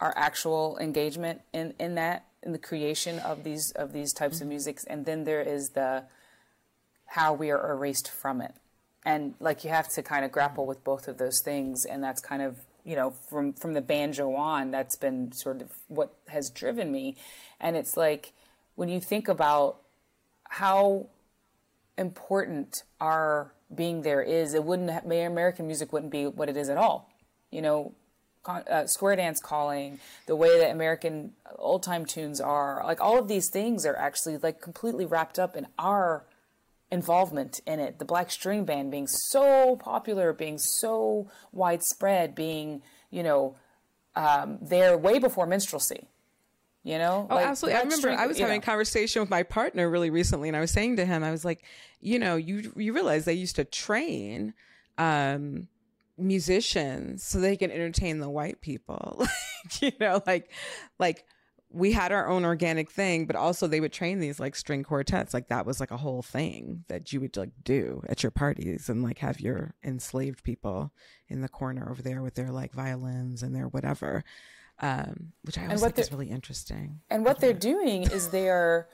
[0.01, 4.45] our actual engagement in in that in the creation of these of these types mm-hmm.
[4.45, 4.85] of musics.
[4.85, 6.05] And then there is the
[7.07, 8.55] how we are erased from it.
[9.05, 11.85] And like you have to kind of grapple with both of those things.
[11.85, 15.71] And that's kind of you know from from the banjo on that's been sort of
[15.89, 17.17] what has driven me.
[17.61, 18.33] And it's like
[18.75, 19.81] when you think about
[20.49, 21.09] how
[21.97, 26.77] important our being there is, it wouldn't American music wouldn't be what it is at
[26.77, 27.11] all.
[27.51, 27.95] You know,
[28.47, 33.29] uh, square dance calling, the way that American old time tunes are, like all of
[33.29, 36.25] these things are actually like completely wrapped up in our
[36.91, 37.99] involvement in it.
[37.99, 43.57] The Black String Band being so popular, being so widespread, being you know
[44.17, 46.07] um, there way before minstrelsy
[46.83, 47.27] you know?
[47.31, 47.79] Oh like, absolutely.
[47.79, 48.63] I remember i was having know.
[48.63, 51.45] a conversation with my partner really recently and i was saying to him i was
[51.45, 51.65] like
[52.01, 54.55] you know you you realize they used to train
[54.99, 55.69] um
[56.21, 59.27] musicians so they can entertain the white people.
[59.63, 60.51] Like you know like
[60.99, 61.27] like
[61.69, 65.35] we had our own organic thing but also they would train these like string quartets.
[65.35, 68.89] Like that was like a whole thing that you would like do at your parties
[68.89, 70.95] and like have your enslaved people
[71.29, 74.25] in the corner over there with their like violins and their whatever
[74.81, 77.01] um, which I always think is really interesting.
[77.11, 78.89] And what they're doing is they are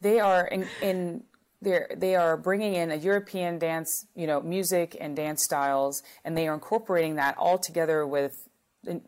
[0.00, 1.24] they are in, in
[1.62, 6.36] they're they are bringing in a European dance, you know, music and dance styles, and
[6.36, 8.48] they are incorporating that all together with,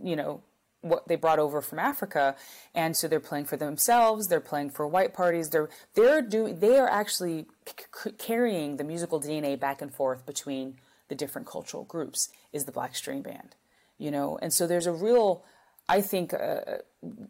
[0.02, 0.42] you know,
[0.82, 2.34] what they brought over from Africa,
[2.74, 4.28] and so they're playing for themselves.
[4.28, 5.50] They're playing for white parties.
[5.50, 10.76] They're they're doing they are actually c- carrying the musical DNA back and forth between
[11.08, 12.28] the different cultural groups.
[12.52, 13.54] Is the Black String Band,
[13.98, 15.44] you know, and so there's a real
[15.92, 16.78] I think uh,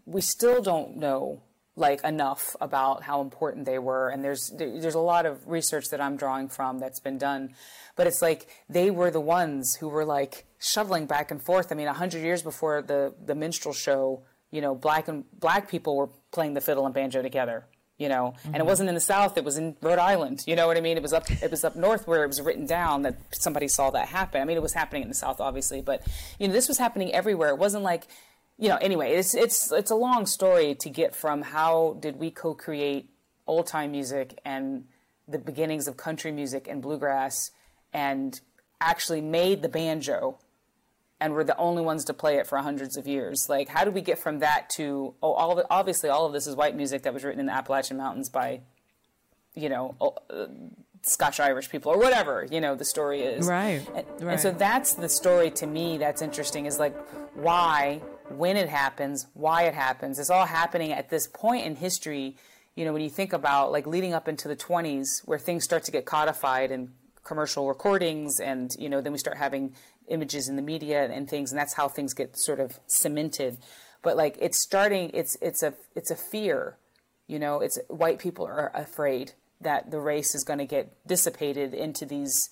[0.06, 1.42] we still don't know
[1.74, 6.00] like enough about how important they were and there's there's a lot of research that
[6.00, 7.54] I'm drawing from that's been done
[7.96, 11.74] but it's like they were the ones who were like shoveling back and forth I
[11.74, 16.10] mean 100 years before the the minstrel show you know black and black people were
[16.30, 17.64] playing the fiddle and banjo together
[17.96, 18.48] you know mm-hmm.
[18.48, 18.68] and it mm-hmm.
[18.68, 21.02] wasn't in the south it was in Rhode Island you know what I mean it
[21.02, 24.08] was up it was up north where it was written down that somebody saw that
[24.08, 26.06] happen I mean it was happening in the south obviously but
[26.38, 28.08] you know this was happening everywhere it wasn't like
[28.58, 32.30] you know, anyway, it's it's it's a long story to get from how did we
[32.30, 33.08] co-create
[33.46, 34.84] old time music and
[35.26, 37.50] the beginnings of country music and bluegrass
[37.92, 38.40] and
[38.80, 40.38] actually made the banjo
[41.22, 43.46] and we're the only ones to play it for hundreds of years.
[43.48, 46.48] Like, how did we get from that to oh, all of obviously all of this
[46.48, 48.60] is white music that was written in the Appalachian Mountains by,
[49.54, 49.94] you know,
[51.04, 53.46] Scotch Irish people or whatever you know the story is.
[53.46, 53.86] Right.
[53.94, 54.32] And, right.
[54.32, 56.96] and so that's the story to me that's interesting is like
[57.34, 58.00] why
[58.36, 60.18] when it happens, why it happens.
[60.18, 62.36] It's all happening at this point in history.
[62.74, 65.84] You know, when you think about like leading up into the 20s, where things start
[65.84, 66.90] to get codified and
[67.24, 69.74] commercial recordings, and you know, then we start having
[70.08, 73.58] images in the media and things, and that's how things get sort of cemented.
[74.02, 75.10] But like, it's starting.
[75.14, 76.76] It's it's a it's a fear.
[77.26, 79.32] You know, it's white people are afraid
[79.62, 82.50] that the race is going to get dissipated into these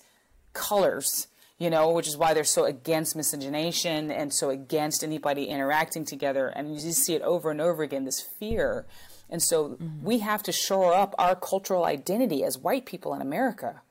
[0.53, 1.27] colors
[1.61, 6.47] you know, which is why they're so against miscegenation and so against anybody interacting together.
[6.47, 8.87] And you just see it over and over again, this fear.
[9.29, 10.03] And so mm-hmm.
[10.03, 13.83] we have to shore up our cultural identity as white people in America,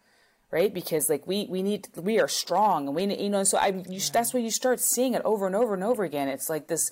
[0.50, 0.74] right?
[0.74, 4.00] Because like we we need we are strong and we you know so I you,
[4.12, 6.26] that's where you start seeing it over and over and over again.
[6.26, 6.90] It's like this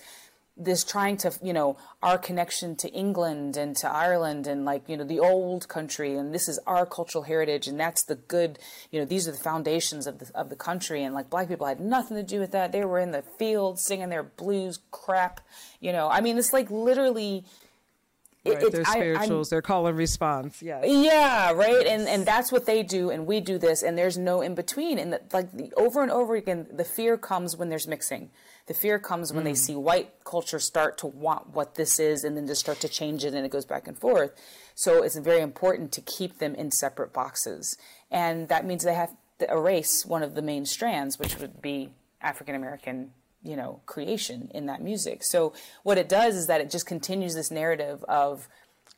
[0.58, 4.96] this trying to you know our connection to England and to Ireland and like you
[4.96, 8.58] know the old country and this is our cultural heritage and that's the good
[8.90, 11.66] you know these are the foundations of the of the country and like black people
[11.66, 15.40] had nothing to do with that they were in the field singing their blues crap
[15.80, 17.44] you know I mean it's like literally
[18.46, 19.52] Right, it, they're spirituals.
[19.52, 20.62] I, they're call and response.
[20.62, 20.84] Yeah.
[20.84, 21.52] Yeah.
[21.52, 21.84] Right.
[21.84, 21.86] Yes.
[21.88, 24.98] And and that's what they do, and we do this, and there's no in between.
[24.98, 28.30] And the, like the, over and over again, the fear comes when there's mixing.
[28.68, 29.46] The fear comes when mm.
[29.46, 32.88] they see white culture start to want what this is, and then just start to
[32.88, 34.32] change it, and it goes back and forth.
[34.74, 37.76] So it's very important to keep them in separate boxes,
[38.10, 41.90] and that means they have to erase one of the main strands, which would be
[42.20, 45.52] African American you know creation in that music so
[45.84, 48.48] what it does is that it just continues this narrative of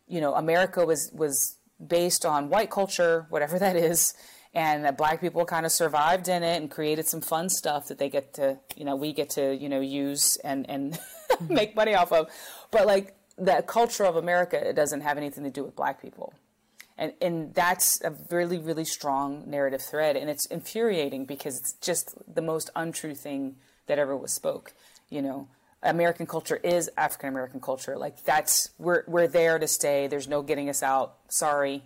[0.09, 1.57] you know america was was
[1.87, 4.15] based on white culture whatever that is
[4.55, 7.99] and that black people kind of survived in it and created some fun stuff that
[7.99, 10.93] they get to you know we get to you know use and and
[11.31, 11.55] mm-hmm.
[11.55, 12.29] make money off of
[12.71, 16.35] but like the culture of america it doesn't have anything to do with black people
[16.99, 22.15] and and that's a really really strong narrative thread and it's infuriating because it's just
[22.33, 23.57] the most untrue thing
[23.91, 24.73] that ever was spoke.
[25.11, 25.49] You know,
[25.83, 27.99] American culture is African American culture.
[27.99, 30.07] Like that's we're we're there to stay.
[30.07, 31.17] There's no getting us out.
[31.29, 31.83] Sorry,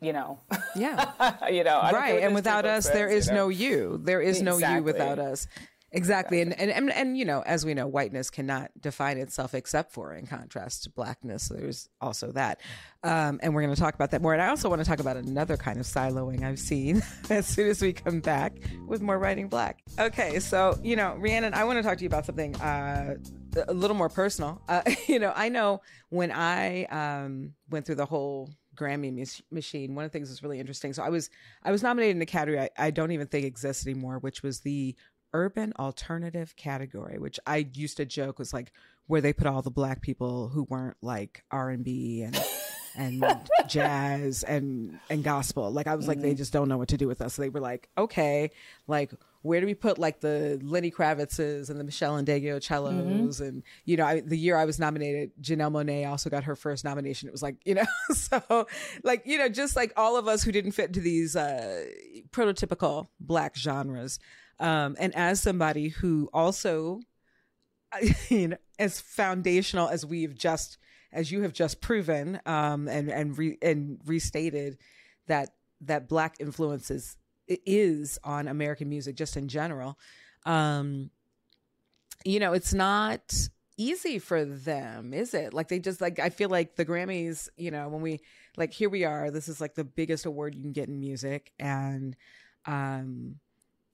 [0.00, 0.40] you know.
[0.76, 1.48] Yeah.
[1.50, 1.80] you know.
[1.92, 2.22] right.
[2.22, 3.44] And without us, friends, there is you know?
[3.44, 4.00] no you.
[4.02, 4.66] There is exactly.
[4.66, 5.46] no you without us.
[5.90, 6.42] Exactly.
[6.42, 10.12] And, and, and, and, you know, as we know, whiteness cannot define itself except for
[10.12, 11.44] in contrast to blackness.
[11.44, 12.60] So there's also that.
[13.02, 14.34] Um, and we're going to talk about that more.
[14.34, 17.68] And I also want to talk about another kind of siloing I've seen as soon
[17.68, 19.78] as we come back with more writing black.
[19.98, 20.38] Okay.
[20.40, 23.14] So, you know, Rhiannon, I want to talk to you about something, uh,
[23.66, 24.60] a little more personal.
[24.68, 25.80] Uh, you know, I know
[26.10, 29.94] when I, um, went through the whole Grammy machine.
[29.94, 30.92] One of the things that's really interesting.
[30.92, 31.30] So I was
[31.62, 34.60] I was nominated in a category I, I, don't even think exists anymore, which was
[34.60, 34.94] the
[35.32, 38.72] urban alternative category, which I used to joke was like
[39.06, 42.38] where they put all the black people who weren't like R and B and
[42.96, 43.24] and
[43.66, 45.70] jazz and and gospel.
[45.70, 46.28] Like I was like, mm-hmm.
[46.28, 47.34] they just don't know what to do with us.
[47.34, 48.50] So they were like, okay,
[48.86, 52.60] like where do we put like the Lenny Kravitzes and the Meshell Ndegeocellos
[52.92, 53.42] mm-hmm.
[53.44, 56.84] and you know I, the year I was nominated, Janelle Monáe also got her first
[56.84, 57.28] nomination.
[57.28, 58.66] It was like you know so
[59.04, 61.84] like you know just like all of us who didn't fit into these uh,
[62.30, 64.18] prototypical black genres.
[64.60, 67.00] Um, and as somebody who also,
[68.28, 70.78] you know, as foundational as we've just,
[71.12, 74.78] as you have just proven, um, and and re, and restated
[75.26, 75.50] that
[75.82, 77.16] that black influences
[77.48, 79.98] is on American music just in general.
[80.44, 81.10] Um,
[82.24, 83.34] you know, it's not
[83.76, 85.54] easy for them, is it?
[85.54, 88.20] Like they just like I feel like the Grammys, you know, when we
[88.56, 91.52] like here we are, this is like the biggest award you can get in music
[91.58, 92.16] and
[92.66, 93.36] um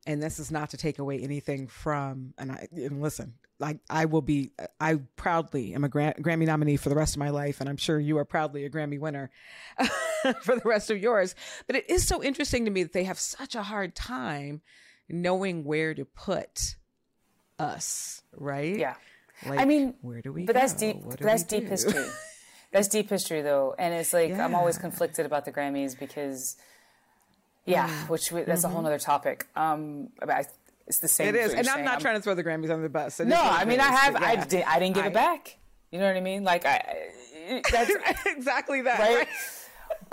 [0.06, 4.06] and this is not to take away anything from and I and listen I I
[4.06, 7.60] will be I proudly am a Gra- Grammy nominee for the rest of my life
[7.60, 9.30] and I'm sure you are proudly a Grammy winner
[10.42, 11.34] for the rest of yours
[11.66, 14.60] but it is so interesting to me that they have such a hard time
[15.08, 16.76] knowing where to put
[17.58, 18.94] us right yeah
[19.46, 20.60] like, I mean where do we but go?
[20.60, 22.06] that's deep that's deep history
[22.72, 24.44] that's deep history though and it's like yeah.
[24.44, 26.56] I'm always conflicted about the Grammys because
[27.66, 28.08] yeah, mm.
[28.08, 28.66] which we, that's mm-hmm.
[28.66, 28.86] a whole mm-hmm.
[28.86, 29.46] other topic.
[29.56, 30.44] Um, I,
[30.86, 31.28] it's the same.
[31.28, 33.20] It is, and I'm not I'm, trying to throw the Grammys under the bus.
[33.20, 34.14] no, I mean I have.
[34.14, 34.26] Yeah.
[34.26, 34.64] I did.
[34.64, 35.58] I didn't give I, it back.
[35.90, 36.44] You know what I mean?
[36.44, 37.10] Like I.
[37.70, 37.90] That's
[38.26, 38.98] exactly that.
[38.98, 39.16] Right.
[39.18, 39.28] right?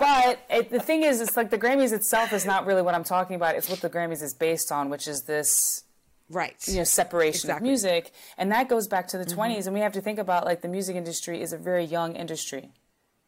[0.02, 3.04] But it, the thing is, it's like the Grammys itself is not really what I'm
[3.04, 3.54] talking about.
[3.54, 5.84] It's what the Grammys is based on, which is this
[6.28, 7.68] right you know separation exactly.
[7.68, 9.40] of music and that goes back to the mm-hmm.
[9.40, 12.16] 20s and we have to think about like the music industry is a very young
[12.16, 12.70] industry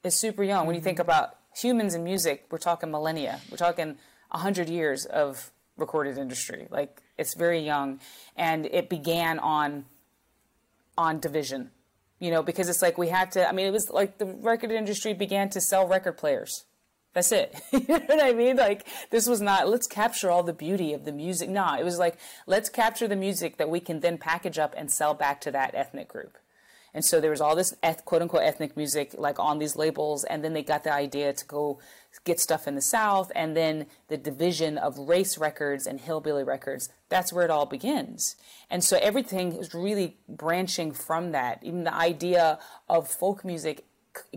[0.04, 0.68] it's super young mm-hmm.
[0.68, 1.10] when you think mm-hmm.
[1.10, 3.98] about humans and music we're talking millennia we're talking
[4.30, 6.66] 100 years of recorded industry.
[6.70, 8.00] Like it's very young
[8.36, 9.86] and it began on
[10.96, 11.70] on division.
[12.24, 14.70] You know, because it's like we had to I mean it was like the record
[14.70, 16.64] industry began to sell record players.
[17.12, 17.54] That's it.
[17.70, 18.56] you know what I mean?
[18.56, 21.50] Like this was not let's capture all the beauty of the music.
[21.50, 24.90] Nah, it was like let's capture the music that we can then package up and
[24.90, 26.38] sell back to that ethnic group.
[26.94, 30.24] And so there was all this eth- quote unquote ethnic music like on these labels,
[30.24, 31.78] and then they got the idea to go
[32.24, 36.88] get stuff in the South, and then the division of race records and hillbilly records.
[37.08, 38.36] That's where it all begins.
[38.70, 41.58] And so everything is really branching from that.
[41.62, 43.84] Even the idea of folk music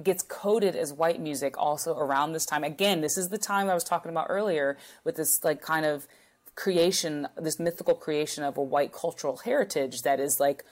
[0.02, 2.64] gets coded as white music also around this time.
[2.64, 6.08] Again, this is the time I was talking about earlier with this like kind of
[6.56, 10.66] creation, this mythical creation of a white cultural heritage that is like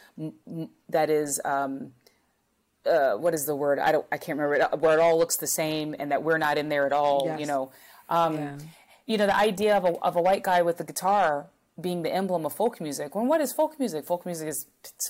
[0.89, 1.91] that is um,
[2.85, 3.79] uh, what is the word?
[3.79, 6.37] I don't, I can't remember it, where it all looks the same and that we're
[6.37, 7.23] not in there at all.
[7.25, 7.39] Yes.
[7.39, 7.71] You know,
[8.09, 8.57] um, yeah.
[9.05, 11.47] you know the idea of a of a white guy with a guitar
[11.79, 13.15] being the emblem of folk music.
[13.15, 14.05] When what is folk music?
[14.05, 14.67] Folk music is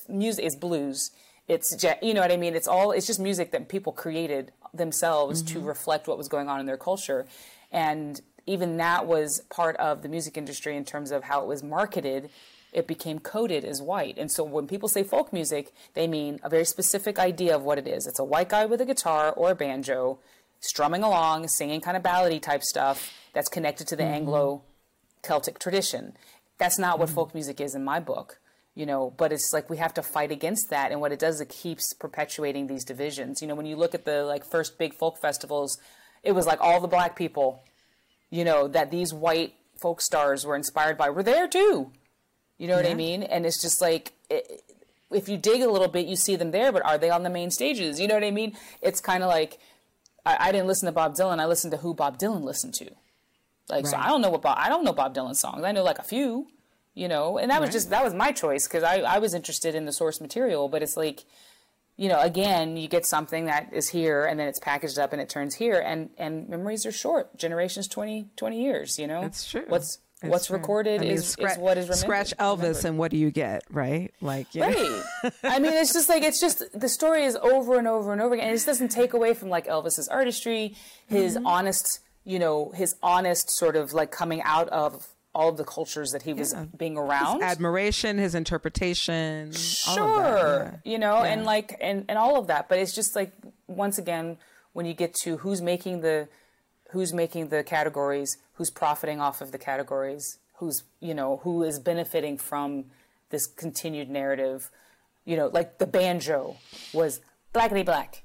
[0.08, 1.12] music is blues
[1.48, 2.56] It's you know what I mean.
[2.56, 5.60] It's all it's just music that people created themselves mm-hmm.
[5.60, 7.28] to reflect what was going on in their culture,
[7.72, 11.64] and even that was part of the music industry in terms of how it was
[11.64, 12.30] marketed.
[12.76, 16.50] It became coded as white, and so when people say folk music, they mean a
[16.50, 18.06] very specific idea of what it is.
[18.06, 20.20] It's a white guy with a guitar or a banjo,
[20.60, 24.14] strumming along, singing kind of ballady type stuff that's connected to the mm-hmm.
[24.14, 24.64] Anglo
[25.24, 26.18] Celtic tradition.
[26.58, 27.16] That's not what mm-hmm.
[27.16, 28.40] folk music is in my book
[28.76, 31.42] you know but it's like we have to fight against that and what it does
[31.42, 34.94] it keeps perpetuating these divisions you know when you look at the like first big
[34.94, 35.78] folk festivals
[36.24, 37.64] it was like all the black people
[38.30, 41.92] you know that these white folk stars were inspired by were there too
[42.58, 43.24] you know what i mean?
[43.24, 44.64] And it's just like it,
[45.12, 47.30] if you dig a little bit you see them there but are they on the
[47.30, 48.00] main stages?
[48.00, 48.56] You know what i mean?
[48.82, 49.60] It's kind of like
[50.26, 51.40] I, I, didn't listen to bob dylan.
[51.40, 52.86] I listened to who bob dylan listened to.
[53.70, 53.92] Like right.
[53.92, 55.64] so i don't know what bob i don't know bob dylan songs.
[55.64, 56.48] I know like a few
[56.96, 57.38] you know?
[57.38, 59.92] And that was just that was my choice because I, I was interested in the
[59.92, 61.26] source material but it's like
[61.98, 65.22] you know again you get something that is here and then it's packaged up and
[65.22, 67.38] it turns here and and memories are short.
[67.38, 69.22] Generations 20 20 years you know?
[69.22, 69.66] It's true.
[69.68, 70.58] What's it's what's true.
[70.58, 71.98] recorded I mean, is, scratch, is what is remembered.
[71.98, 72.86] Scratch Elvis remembered.
[72.86, 74.14] and what do you get, right?
[74.22, 74.68] Like, yeah.
[74.68, 75.34] right.
[75.44, 78.34] I mean, it's just like it's just the story is over and over and over
[78.34, 80.76] again, and it doesn't take away from like Elvis's artistry,
[81.08, 81.46] his mm-hmm.
[81.46, 86.12] honest, you know, his honest sort of like coming out of all of the cultures
[86.12, 86.66] that he was yeah.
[86.78, 87.42] being around.
[87.42, 89.52] His admiration, his interpretation.
[89.52, 90.80] Sure.
[90.86, 90.92] Yeah.
[90.92, 91.34] You know, yeah.
[91.34, 92.70] and like and, and all of that.
[92.70, 93.34] But it's just like
[93.68, 94.38] once again,
[94.72, 96.30] when you get to who's making the
[96.92, 101.80] who's making the categories, who's profiting off of the categories, who's you know, who is
[101.80, 102.86] benefiting from
[103.30, 104.72] this continued narrative.
[105.26, 106.58] You know, like the banjo
[106.94, 107.22] was
[107.54, 108.24] blackity black,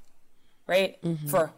[0.66, 1.00] right?
[1.02, 1.28] Mm-hmm.
[1.28, 1.52] For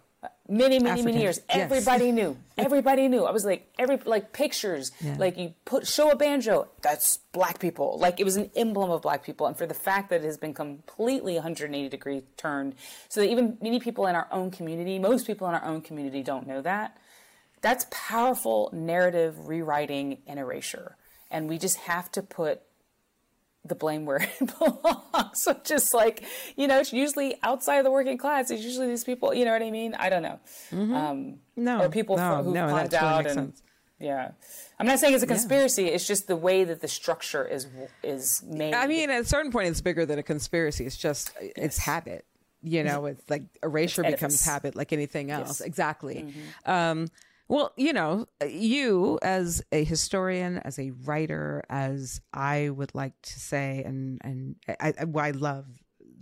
[0.48, 1.40] many many many years.
[1.48, 2.36] Everybody knew.
[2.58, 3.24] Everybody knew.
[3.24, 4.92] I was like every like pictures.
[5.00, 5.16] Yeah.
[5.18, 6.68] like you put show a banjo.
[6.82, 7.98] That's black people.
[7.98, 9.46] Like it was an emblem of black people.
[9.46, 12.74] And for the fact that it has been completely 180 degree turned
[13.08, 16.22] so that even many people in our own community most people in our own community
[16.22, 16.98] don't know that
[17.62, 20.96] that's powerful narrative rewriting and erasure.
[21.30, 22.60] And we just have to put
[23.64, 25.42] the blame where it belongs.
[25.42, 26.24] So just like,
[26.56, 28.50] you know, it's usually outside of the working class.
[28.50, 29.94] It's usually these people, you know what I mean?
[29.94, 30.40] I don't know.
[30.70, 30.94] Mm-hmm.
[30.94, 31.82] Um, no.
[31.82, 33.62] Or people no, who no, climbed out and, sense.
[34.00, 34.32] yeah.
[34.78, 35.84] I'm not saying it's a conspiracy.
[35.84, 35.90] Yeah.
[35.90, 37.68] It's just the way that the structure is,
[38.02, 38.74] is made.
[38.74, 40.84] I mean, at a certain point, it's bigger than a conspiracy.
[40.84, 41.52] It's just, yes.
[41.56, 42.24] it's habit.
[42.64, 45.60] You know, it's like erasure it's becomes habit like anything else.
[45.60, 45.60] Yes.
[45.60, 46.26] Exactly.
[46.26, 46.70] Mm-hmm.
[46.70, 47.08] Um,
[47.52, 53.12] well, you know, uh, you as a historian, as a writer, as I would like
[53.20, 55.66] to say, and and I, I, love,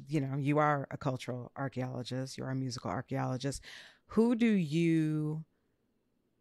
[0.09, 3.63] you know, you are a cultural archaeologist, you are a musical archaeologist.
[4.07, 5.45] Who do you,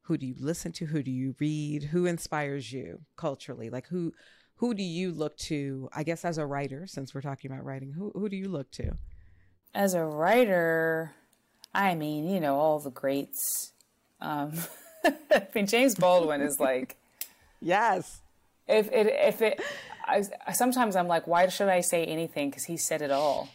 [0.02, 0.88] who do you listen to?
[0.88, 1.84] Who do you read?
[1.84, 3.70] Who inspires you culturally?
[3.70, 4.12] Like who,
[4.56, 5.88] who do you look to?
[5.94, 8.72] I guess as a writer, since we're talking about writing, who who do you look
[8.72, 8.94] to?
[9.72, 11.14] As a writer,
[11.76, 13.74] I mean, you know, all the greats.
[14.22, 14.54] Um,
[15.06, 16.96] I mean, James Baldwin is like,
[17.62, 18.22] yes.
[18.68, 19.62] If it, if it,
[20.06, 22.50] I, sometimes I'm like, why should I say anything?
[22.50, 23.50] Because he said it all.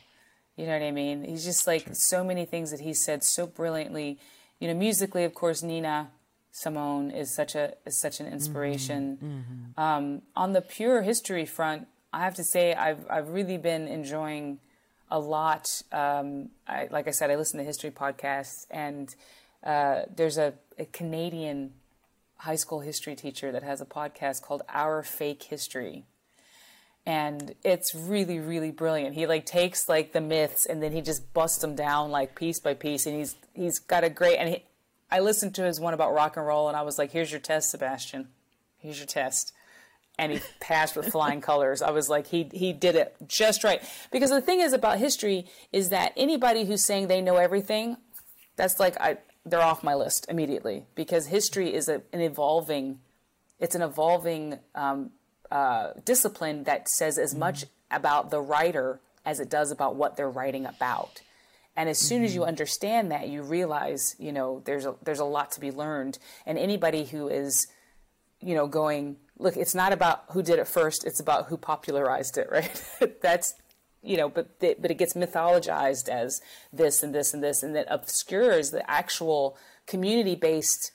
[0.56, 1.24] You know what I mean?
[1.24, 1.94] He's just like sure.
[1.94, 4.18] so many things that he said so brilliantly.
[4.60, 6.10] You know, musically, of course, Nina
[6.52, 9.16] Simone is such a is such an inspiration.
[9.16, 9.26] Mm-hmm.
[9.26, 9.80] Mm-hmm.
[9.80, 14.60] Um, on the pure history front, I have to say I've I've really been enjoying
[15.10, 15.82] a lot.
[15.90, 19.12] Um, I, like I said, I listen to history podcasts, and
[19.64, 21.72] uh, there's a, a, Canadian
[22.36, 26.04] high school history teacher that has a podcast called Our Fake History.
[27.06, 29.14] And it's really, really brilliant.
[29.14, 32.60] He like takes like the myths and then he just busts them down like piece
[32.60, 33.06] by piece.
[33.06, 34.36] And he's he's got a great.
[34.36, 34.64] And he,
[35.10, 37.40] I listened to his one about rock and roll, and I was like, "Here's your
[37.40, 38.28] test, Sebastian.
[38.78, 39.52] Here's your test."
[40.18, 41.82] and he passed with flying colors.
[41.82, 43.82] I was like, he he did it just right.
[44.10, 47.96] Because the thing is about history is that anybody who's saying they know everything,
[48.56, 52.98] that's like I they're off my list immediately because history is a, an evolving
[53.60, 55.10] it's an evolving um,
[55.50, 57.40] uh, discipline that says as mm-hmm.
[57.40, 61.20] much about the writer as it does about what they're writing about
[61.76, 62.24] and as soon mm-hmm.
[62.26, 62.48] as you mm-hmm.
[62.48, 66.58] understand that you realize you know there's a there's a lot to be learned and
[66.58, 67.66] anybody who is
[68.40, 72.38] you know going look it's not about who did it first it's about who popularized
[72.38, 72.82] it right
[73.20, 73.54] that's
[74.04, 76.40] you know, but but it gets mythologized as
[76.72, 80.92] this and this and this, and that obscures the actual community based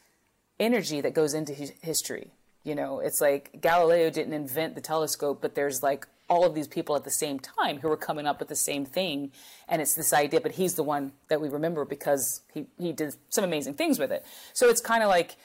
[0.60, 2.32] energy that goes into history.
[2.64, 6.68] You know, it's like Galileo didn't invent the telescope, but there's like all of these
[6.68, 9.32] people at the same time who were coming up with the same thing,
[9.68, 10.41] and it's this idea.
[10.41, 14.12] But he's the one that we remember because he he did some amazing things with
[14.12, 14.26] it.
[14.53, 15.38] So it's kind of like,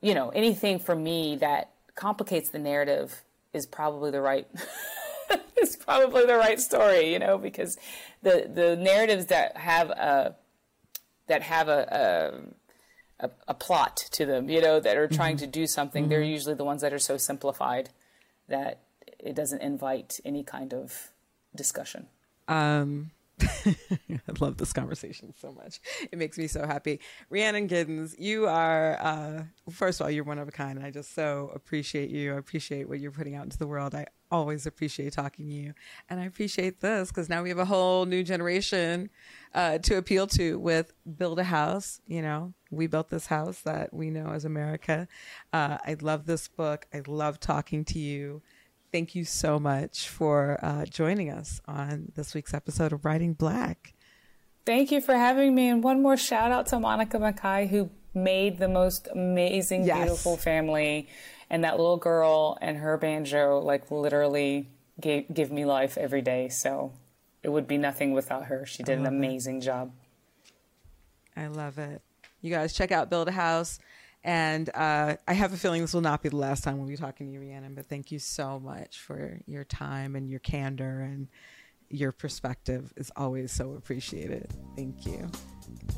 [0.00, 3.22] you know, anything for me that complicates the narrative
[3.52, 4.46] is probably the right
[5.62, 7.76] is probably the right story, you know, because
[8.22, 10.36] the the narratives that have a
[11.28, 12.42] that have a,
[13.20, 15.44] a, a plot to them, you know, that are trying mm-hmm.
[15.44, 16.10] to do something, mm-hmm.
[16.10, 17.90] they're usually the ones that are so simplified
[18.48, 18.80] that
[19.18, 21.10] it doesn't invite any kind of
[21.54, 22.06] discussion.
[22.48, 23.12] Um,
[23.66, 25.80] I love this conversation so much.
[26.10, 27.00] It makes me so happy.
[27.30, 30.82] Rhiannon Giddens, you are, uh, first of all, you're one of a kind.
[30.82, 32.34] I just so appreciate you.
[32.34, 33.94] I appreciate what you're putting out into the world.
[33.94, 35.74] I always appreciate talking to you.
[36.08, 39.10] And I appreciate this because now we have a whole new generation
[39.54, 42.00] uh, to appeal to with Build a House.
[42.06, 45.06] You know, we built this house that we know as America.
[45.52, 46.86] Uh, I love this book.
[46.92, 48.42] I love talking to you
[48.92, 53.94] thank you so much for uh, joining us on this week's episode of Writing Black.
[54.66, 55.68] Thank you for having me.
[55.68, 59.96] And one more shout out to Monica Mikai, who made the most amazing, yes.
[59.96, 61.08] beautiful family.
[61.50, 64.68] And that little girl and her banjo, like, literally
[65.00, 66.48] gave, give me life every day.
[66.48, 66.92] So
[67.42, 68.66] it would be nothing without her.
[68.66, 69.62] She did an amazing it.
[69.64, 69.92] job.
[71.36, 72.02] I love it.
[72.42, 73.78] You guys check out Build a House.
[74.24, 76.96] And uh, I have a feeling this will not be the last time we'll be
[76.96, 81.00] talking to you, Rhiannon, but thank you so much for your time and your candor
[81.00, 81.28] and
[81.90, 84.50] your perspective is always so appreciated.
[84.76, 85.28] Thank you.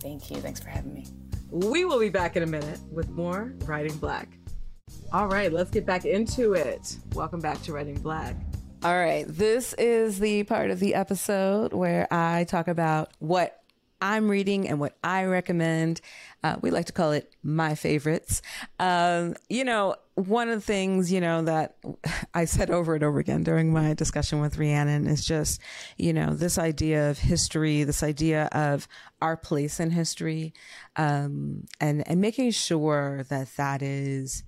[0.00, 0.38] Thank you.
[0.38, 1.06] Thanks for having me.
[1.50, 4.28] We will be back in a minute with more Writing Black.
[5.12, 6.96] All right, let's get back into it.
[7.12, 8.36] Welcome back to Writing Black.
[8.82, 13.62] All right, this is the part of the episode where I talk about what
[14.02, 16.00] I'm reading and what I recommend.
[16.44, 18.42] Uh, we like to call it my favorites.
[18.78, 21.76] Um, you know, one of the things, you know, that
[22.34, 25.58] I said over and over again during my discussion with Rhiannon is just,
[25.96, 28.86] you know, this idea of history, this idea of
[29.22, 30.52] our place in history,
[30.96, 34.44] um, and, and making sure that that is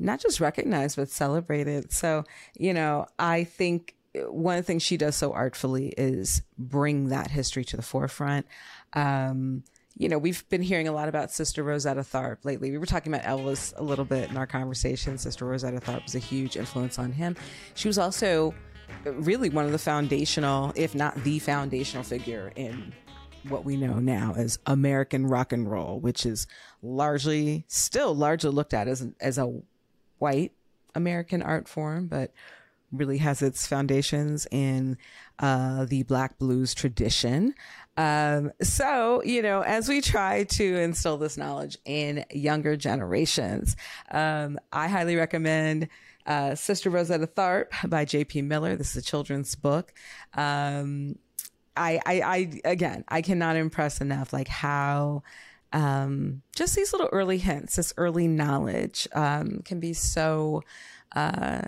[0.00, 1.92] not just recognized, but celebrated.
[1.92, 2.24] So,
[2.58, 3.94] you know, I think
[4.26, 8.44] one of the things she does so artfully is bring that history to the forefront.
[8.92, 9.62] Um,
[9.96, 12.70] you know, we've been hearing a lot about Sister Rosetta Tharpe lately.
[12.70, 15.18] We were talking about Elvis a little bit in our conversation.
[15.18, 17.36] Sister Rosetta Tharpe was a huge influence on him.
[17.74, 18.54] She was also
[19.04, 22.92] really one of the foundational, if not the foundational figure in
[23.48, 26.46] what we know now as American rock and roll, which is
[26.82, 29.60] largely, still largely looked at as, as a
[30.18, 30.52] white
[30.94, 32.32] American art form, but
[32.92, 34.98] really has its foundations in
[35.38, 37.54] uh, the Black blues tradition.
[37.96, 43.76] Um, so, you know, as we try to instill this knowledge in younger generations,
[44.10, 45.88] um, I highly recommend
[46.26, 48.42] uh, Sister Rosetta Tharpe by J.P.
[48.42, 48.76] Miller.
[48.76, 49.92] This is a children's book.
[50.34, 51.18] Um,
[51.76, 55.22] I, I, I, again, I cannot impress enough like how
[55.72, 60.62] um, just these little early hints, this early knowledge um, can be so
[61.16, 61.62] uh,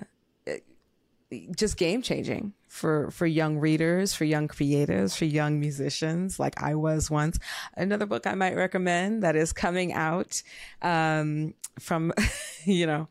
[1.57, 6.75] just game changing for for young readers, for young creatives, for young musicians, like I
[6.75, 7.39] was once.
[7.77, 10.43] Another book I might recommend that is coming out
[10.83, 12.13] um, from,
[12.65, 13.09] you know,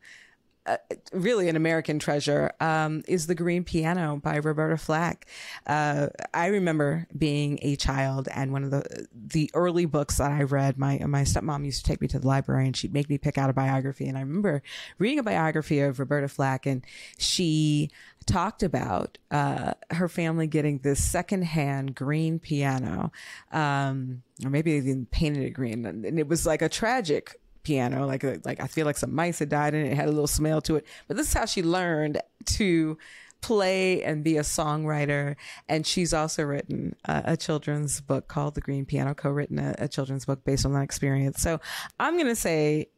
[0.66, 0.76] uh,
[1.12, 5.26] really an American treasure um, is The Green Piano by Roberta Flack.
[5.66, 10.42] Uh, I remember being a child and one of the the early books that I
[10.42, 13.18] read, my my stepmom used to take me to the library and she'd make me
[13.18, 14.06] pick out a biography.
[14.06, 14.62] And I remember
[14.98, 16.84] reading a biography of Roberta Flack and
[17.18, 17.90] she
[18.26, 23.12] talked about uh, her family getting this secondhand green piano,
[23.52, 28.06] um, or maybe even painted it green, and it was like a tragic piano.
[28.06, 29.92] Like like I feel like some mice had died in it.
[29.92, 30.86] it had a little smell to it.
[31.08, 32.96] But this is how she learned to
[33.44, 35.36] play and be a songwriter.
[35.68, 40.24] And she's also written a, children's book called The Green Piano, co-written a, a children's
[40.24, 41.42] book based on that experience.
[41.42, 41.60] So
[42.00, 42.88] I'm going to say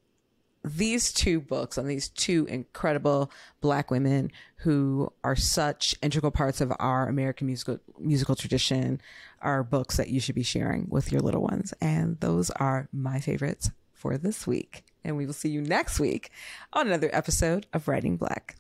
[0.63, 6.73] these two books on these two incredible black women who are such integral parts of
[6.79, 9.01] our American musical musical tradition
[9.41, 11.75] are books that you should be sharing with your little ones.
[11.81, 13.71] And those are my favorites
[14.07, 14.85] for this week.
[15.05, 16.31] And we will see you next week
[16.73, 18.57] on another episode of Writing Black.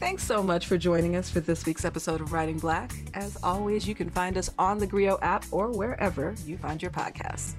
[0.00, 2.92] Thanks so much for joining us for this week's episode of Writing Black.
[3.14, 6.90] As always, you can find us on the Grio app or wherever you find your
[6.90, 7.54] podcasts.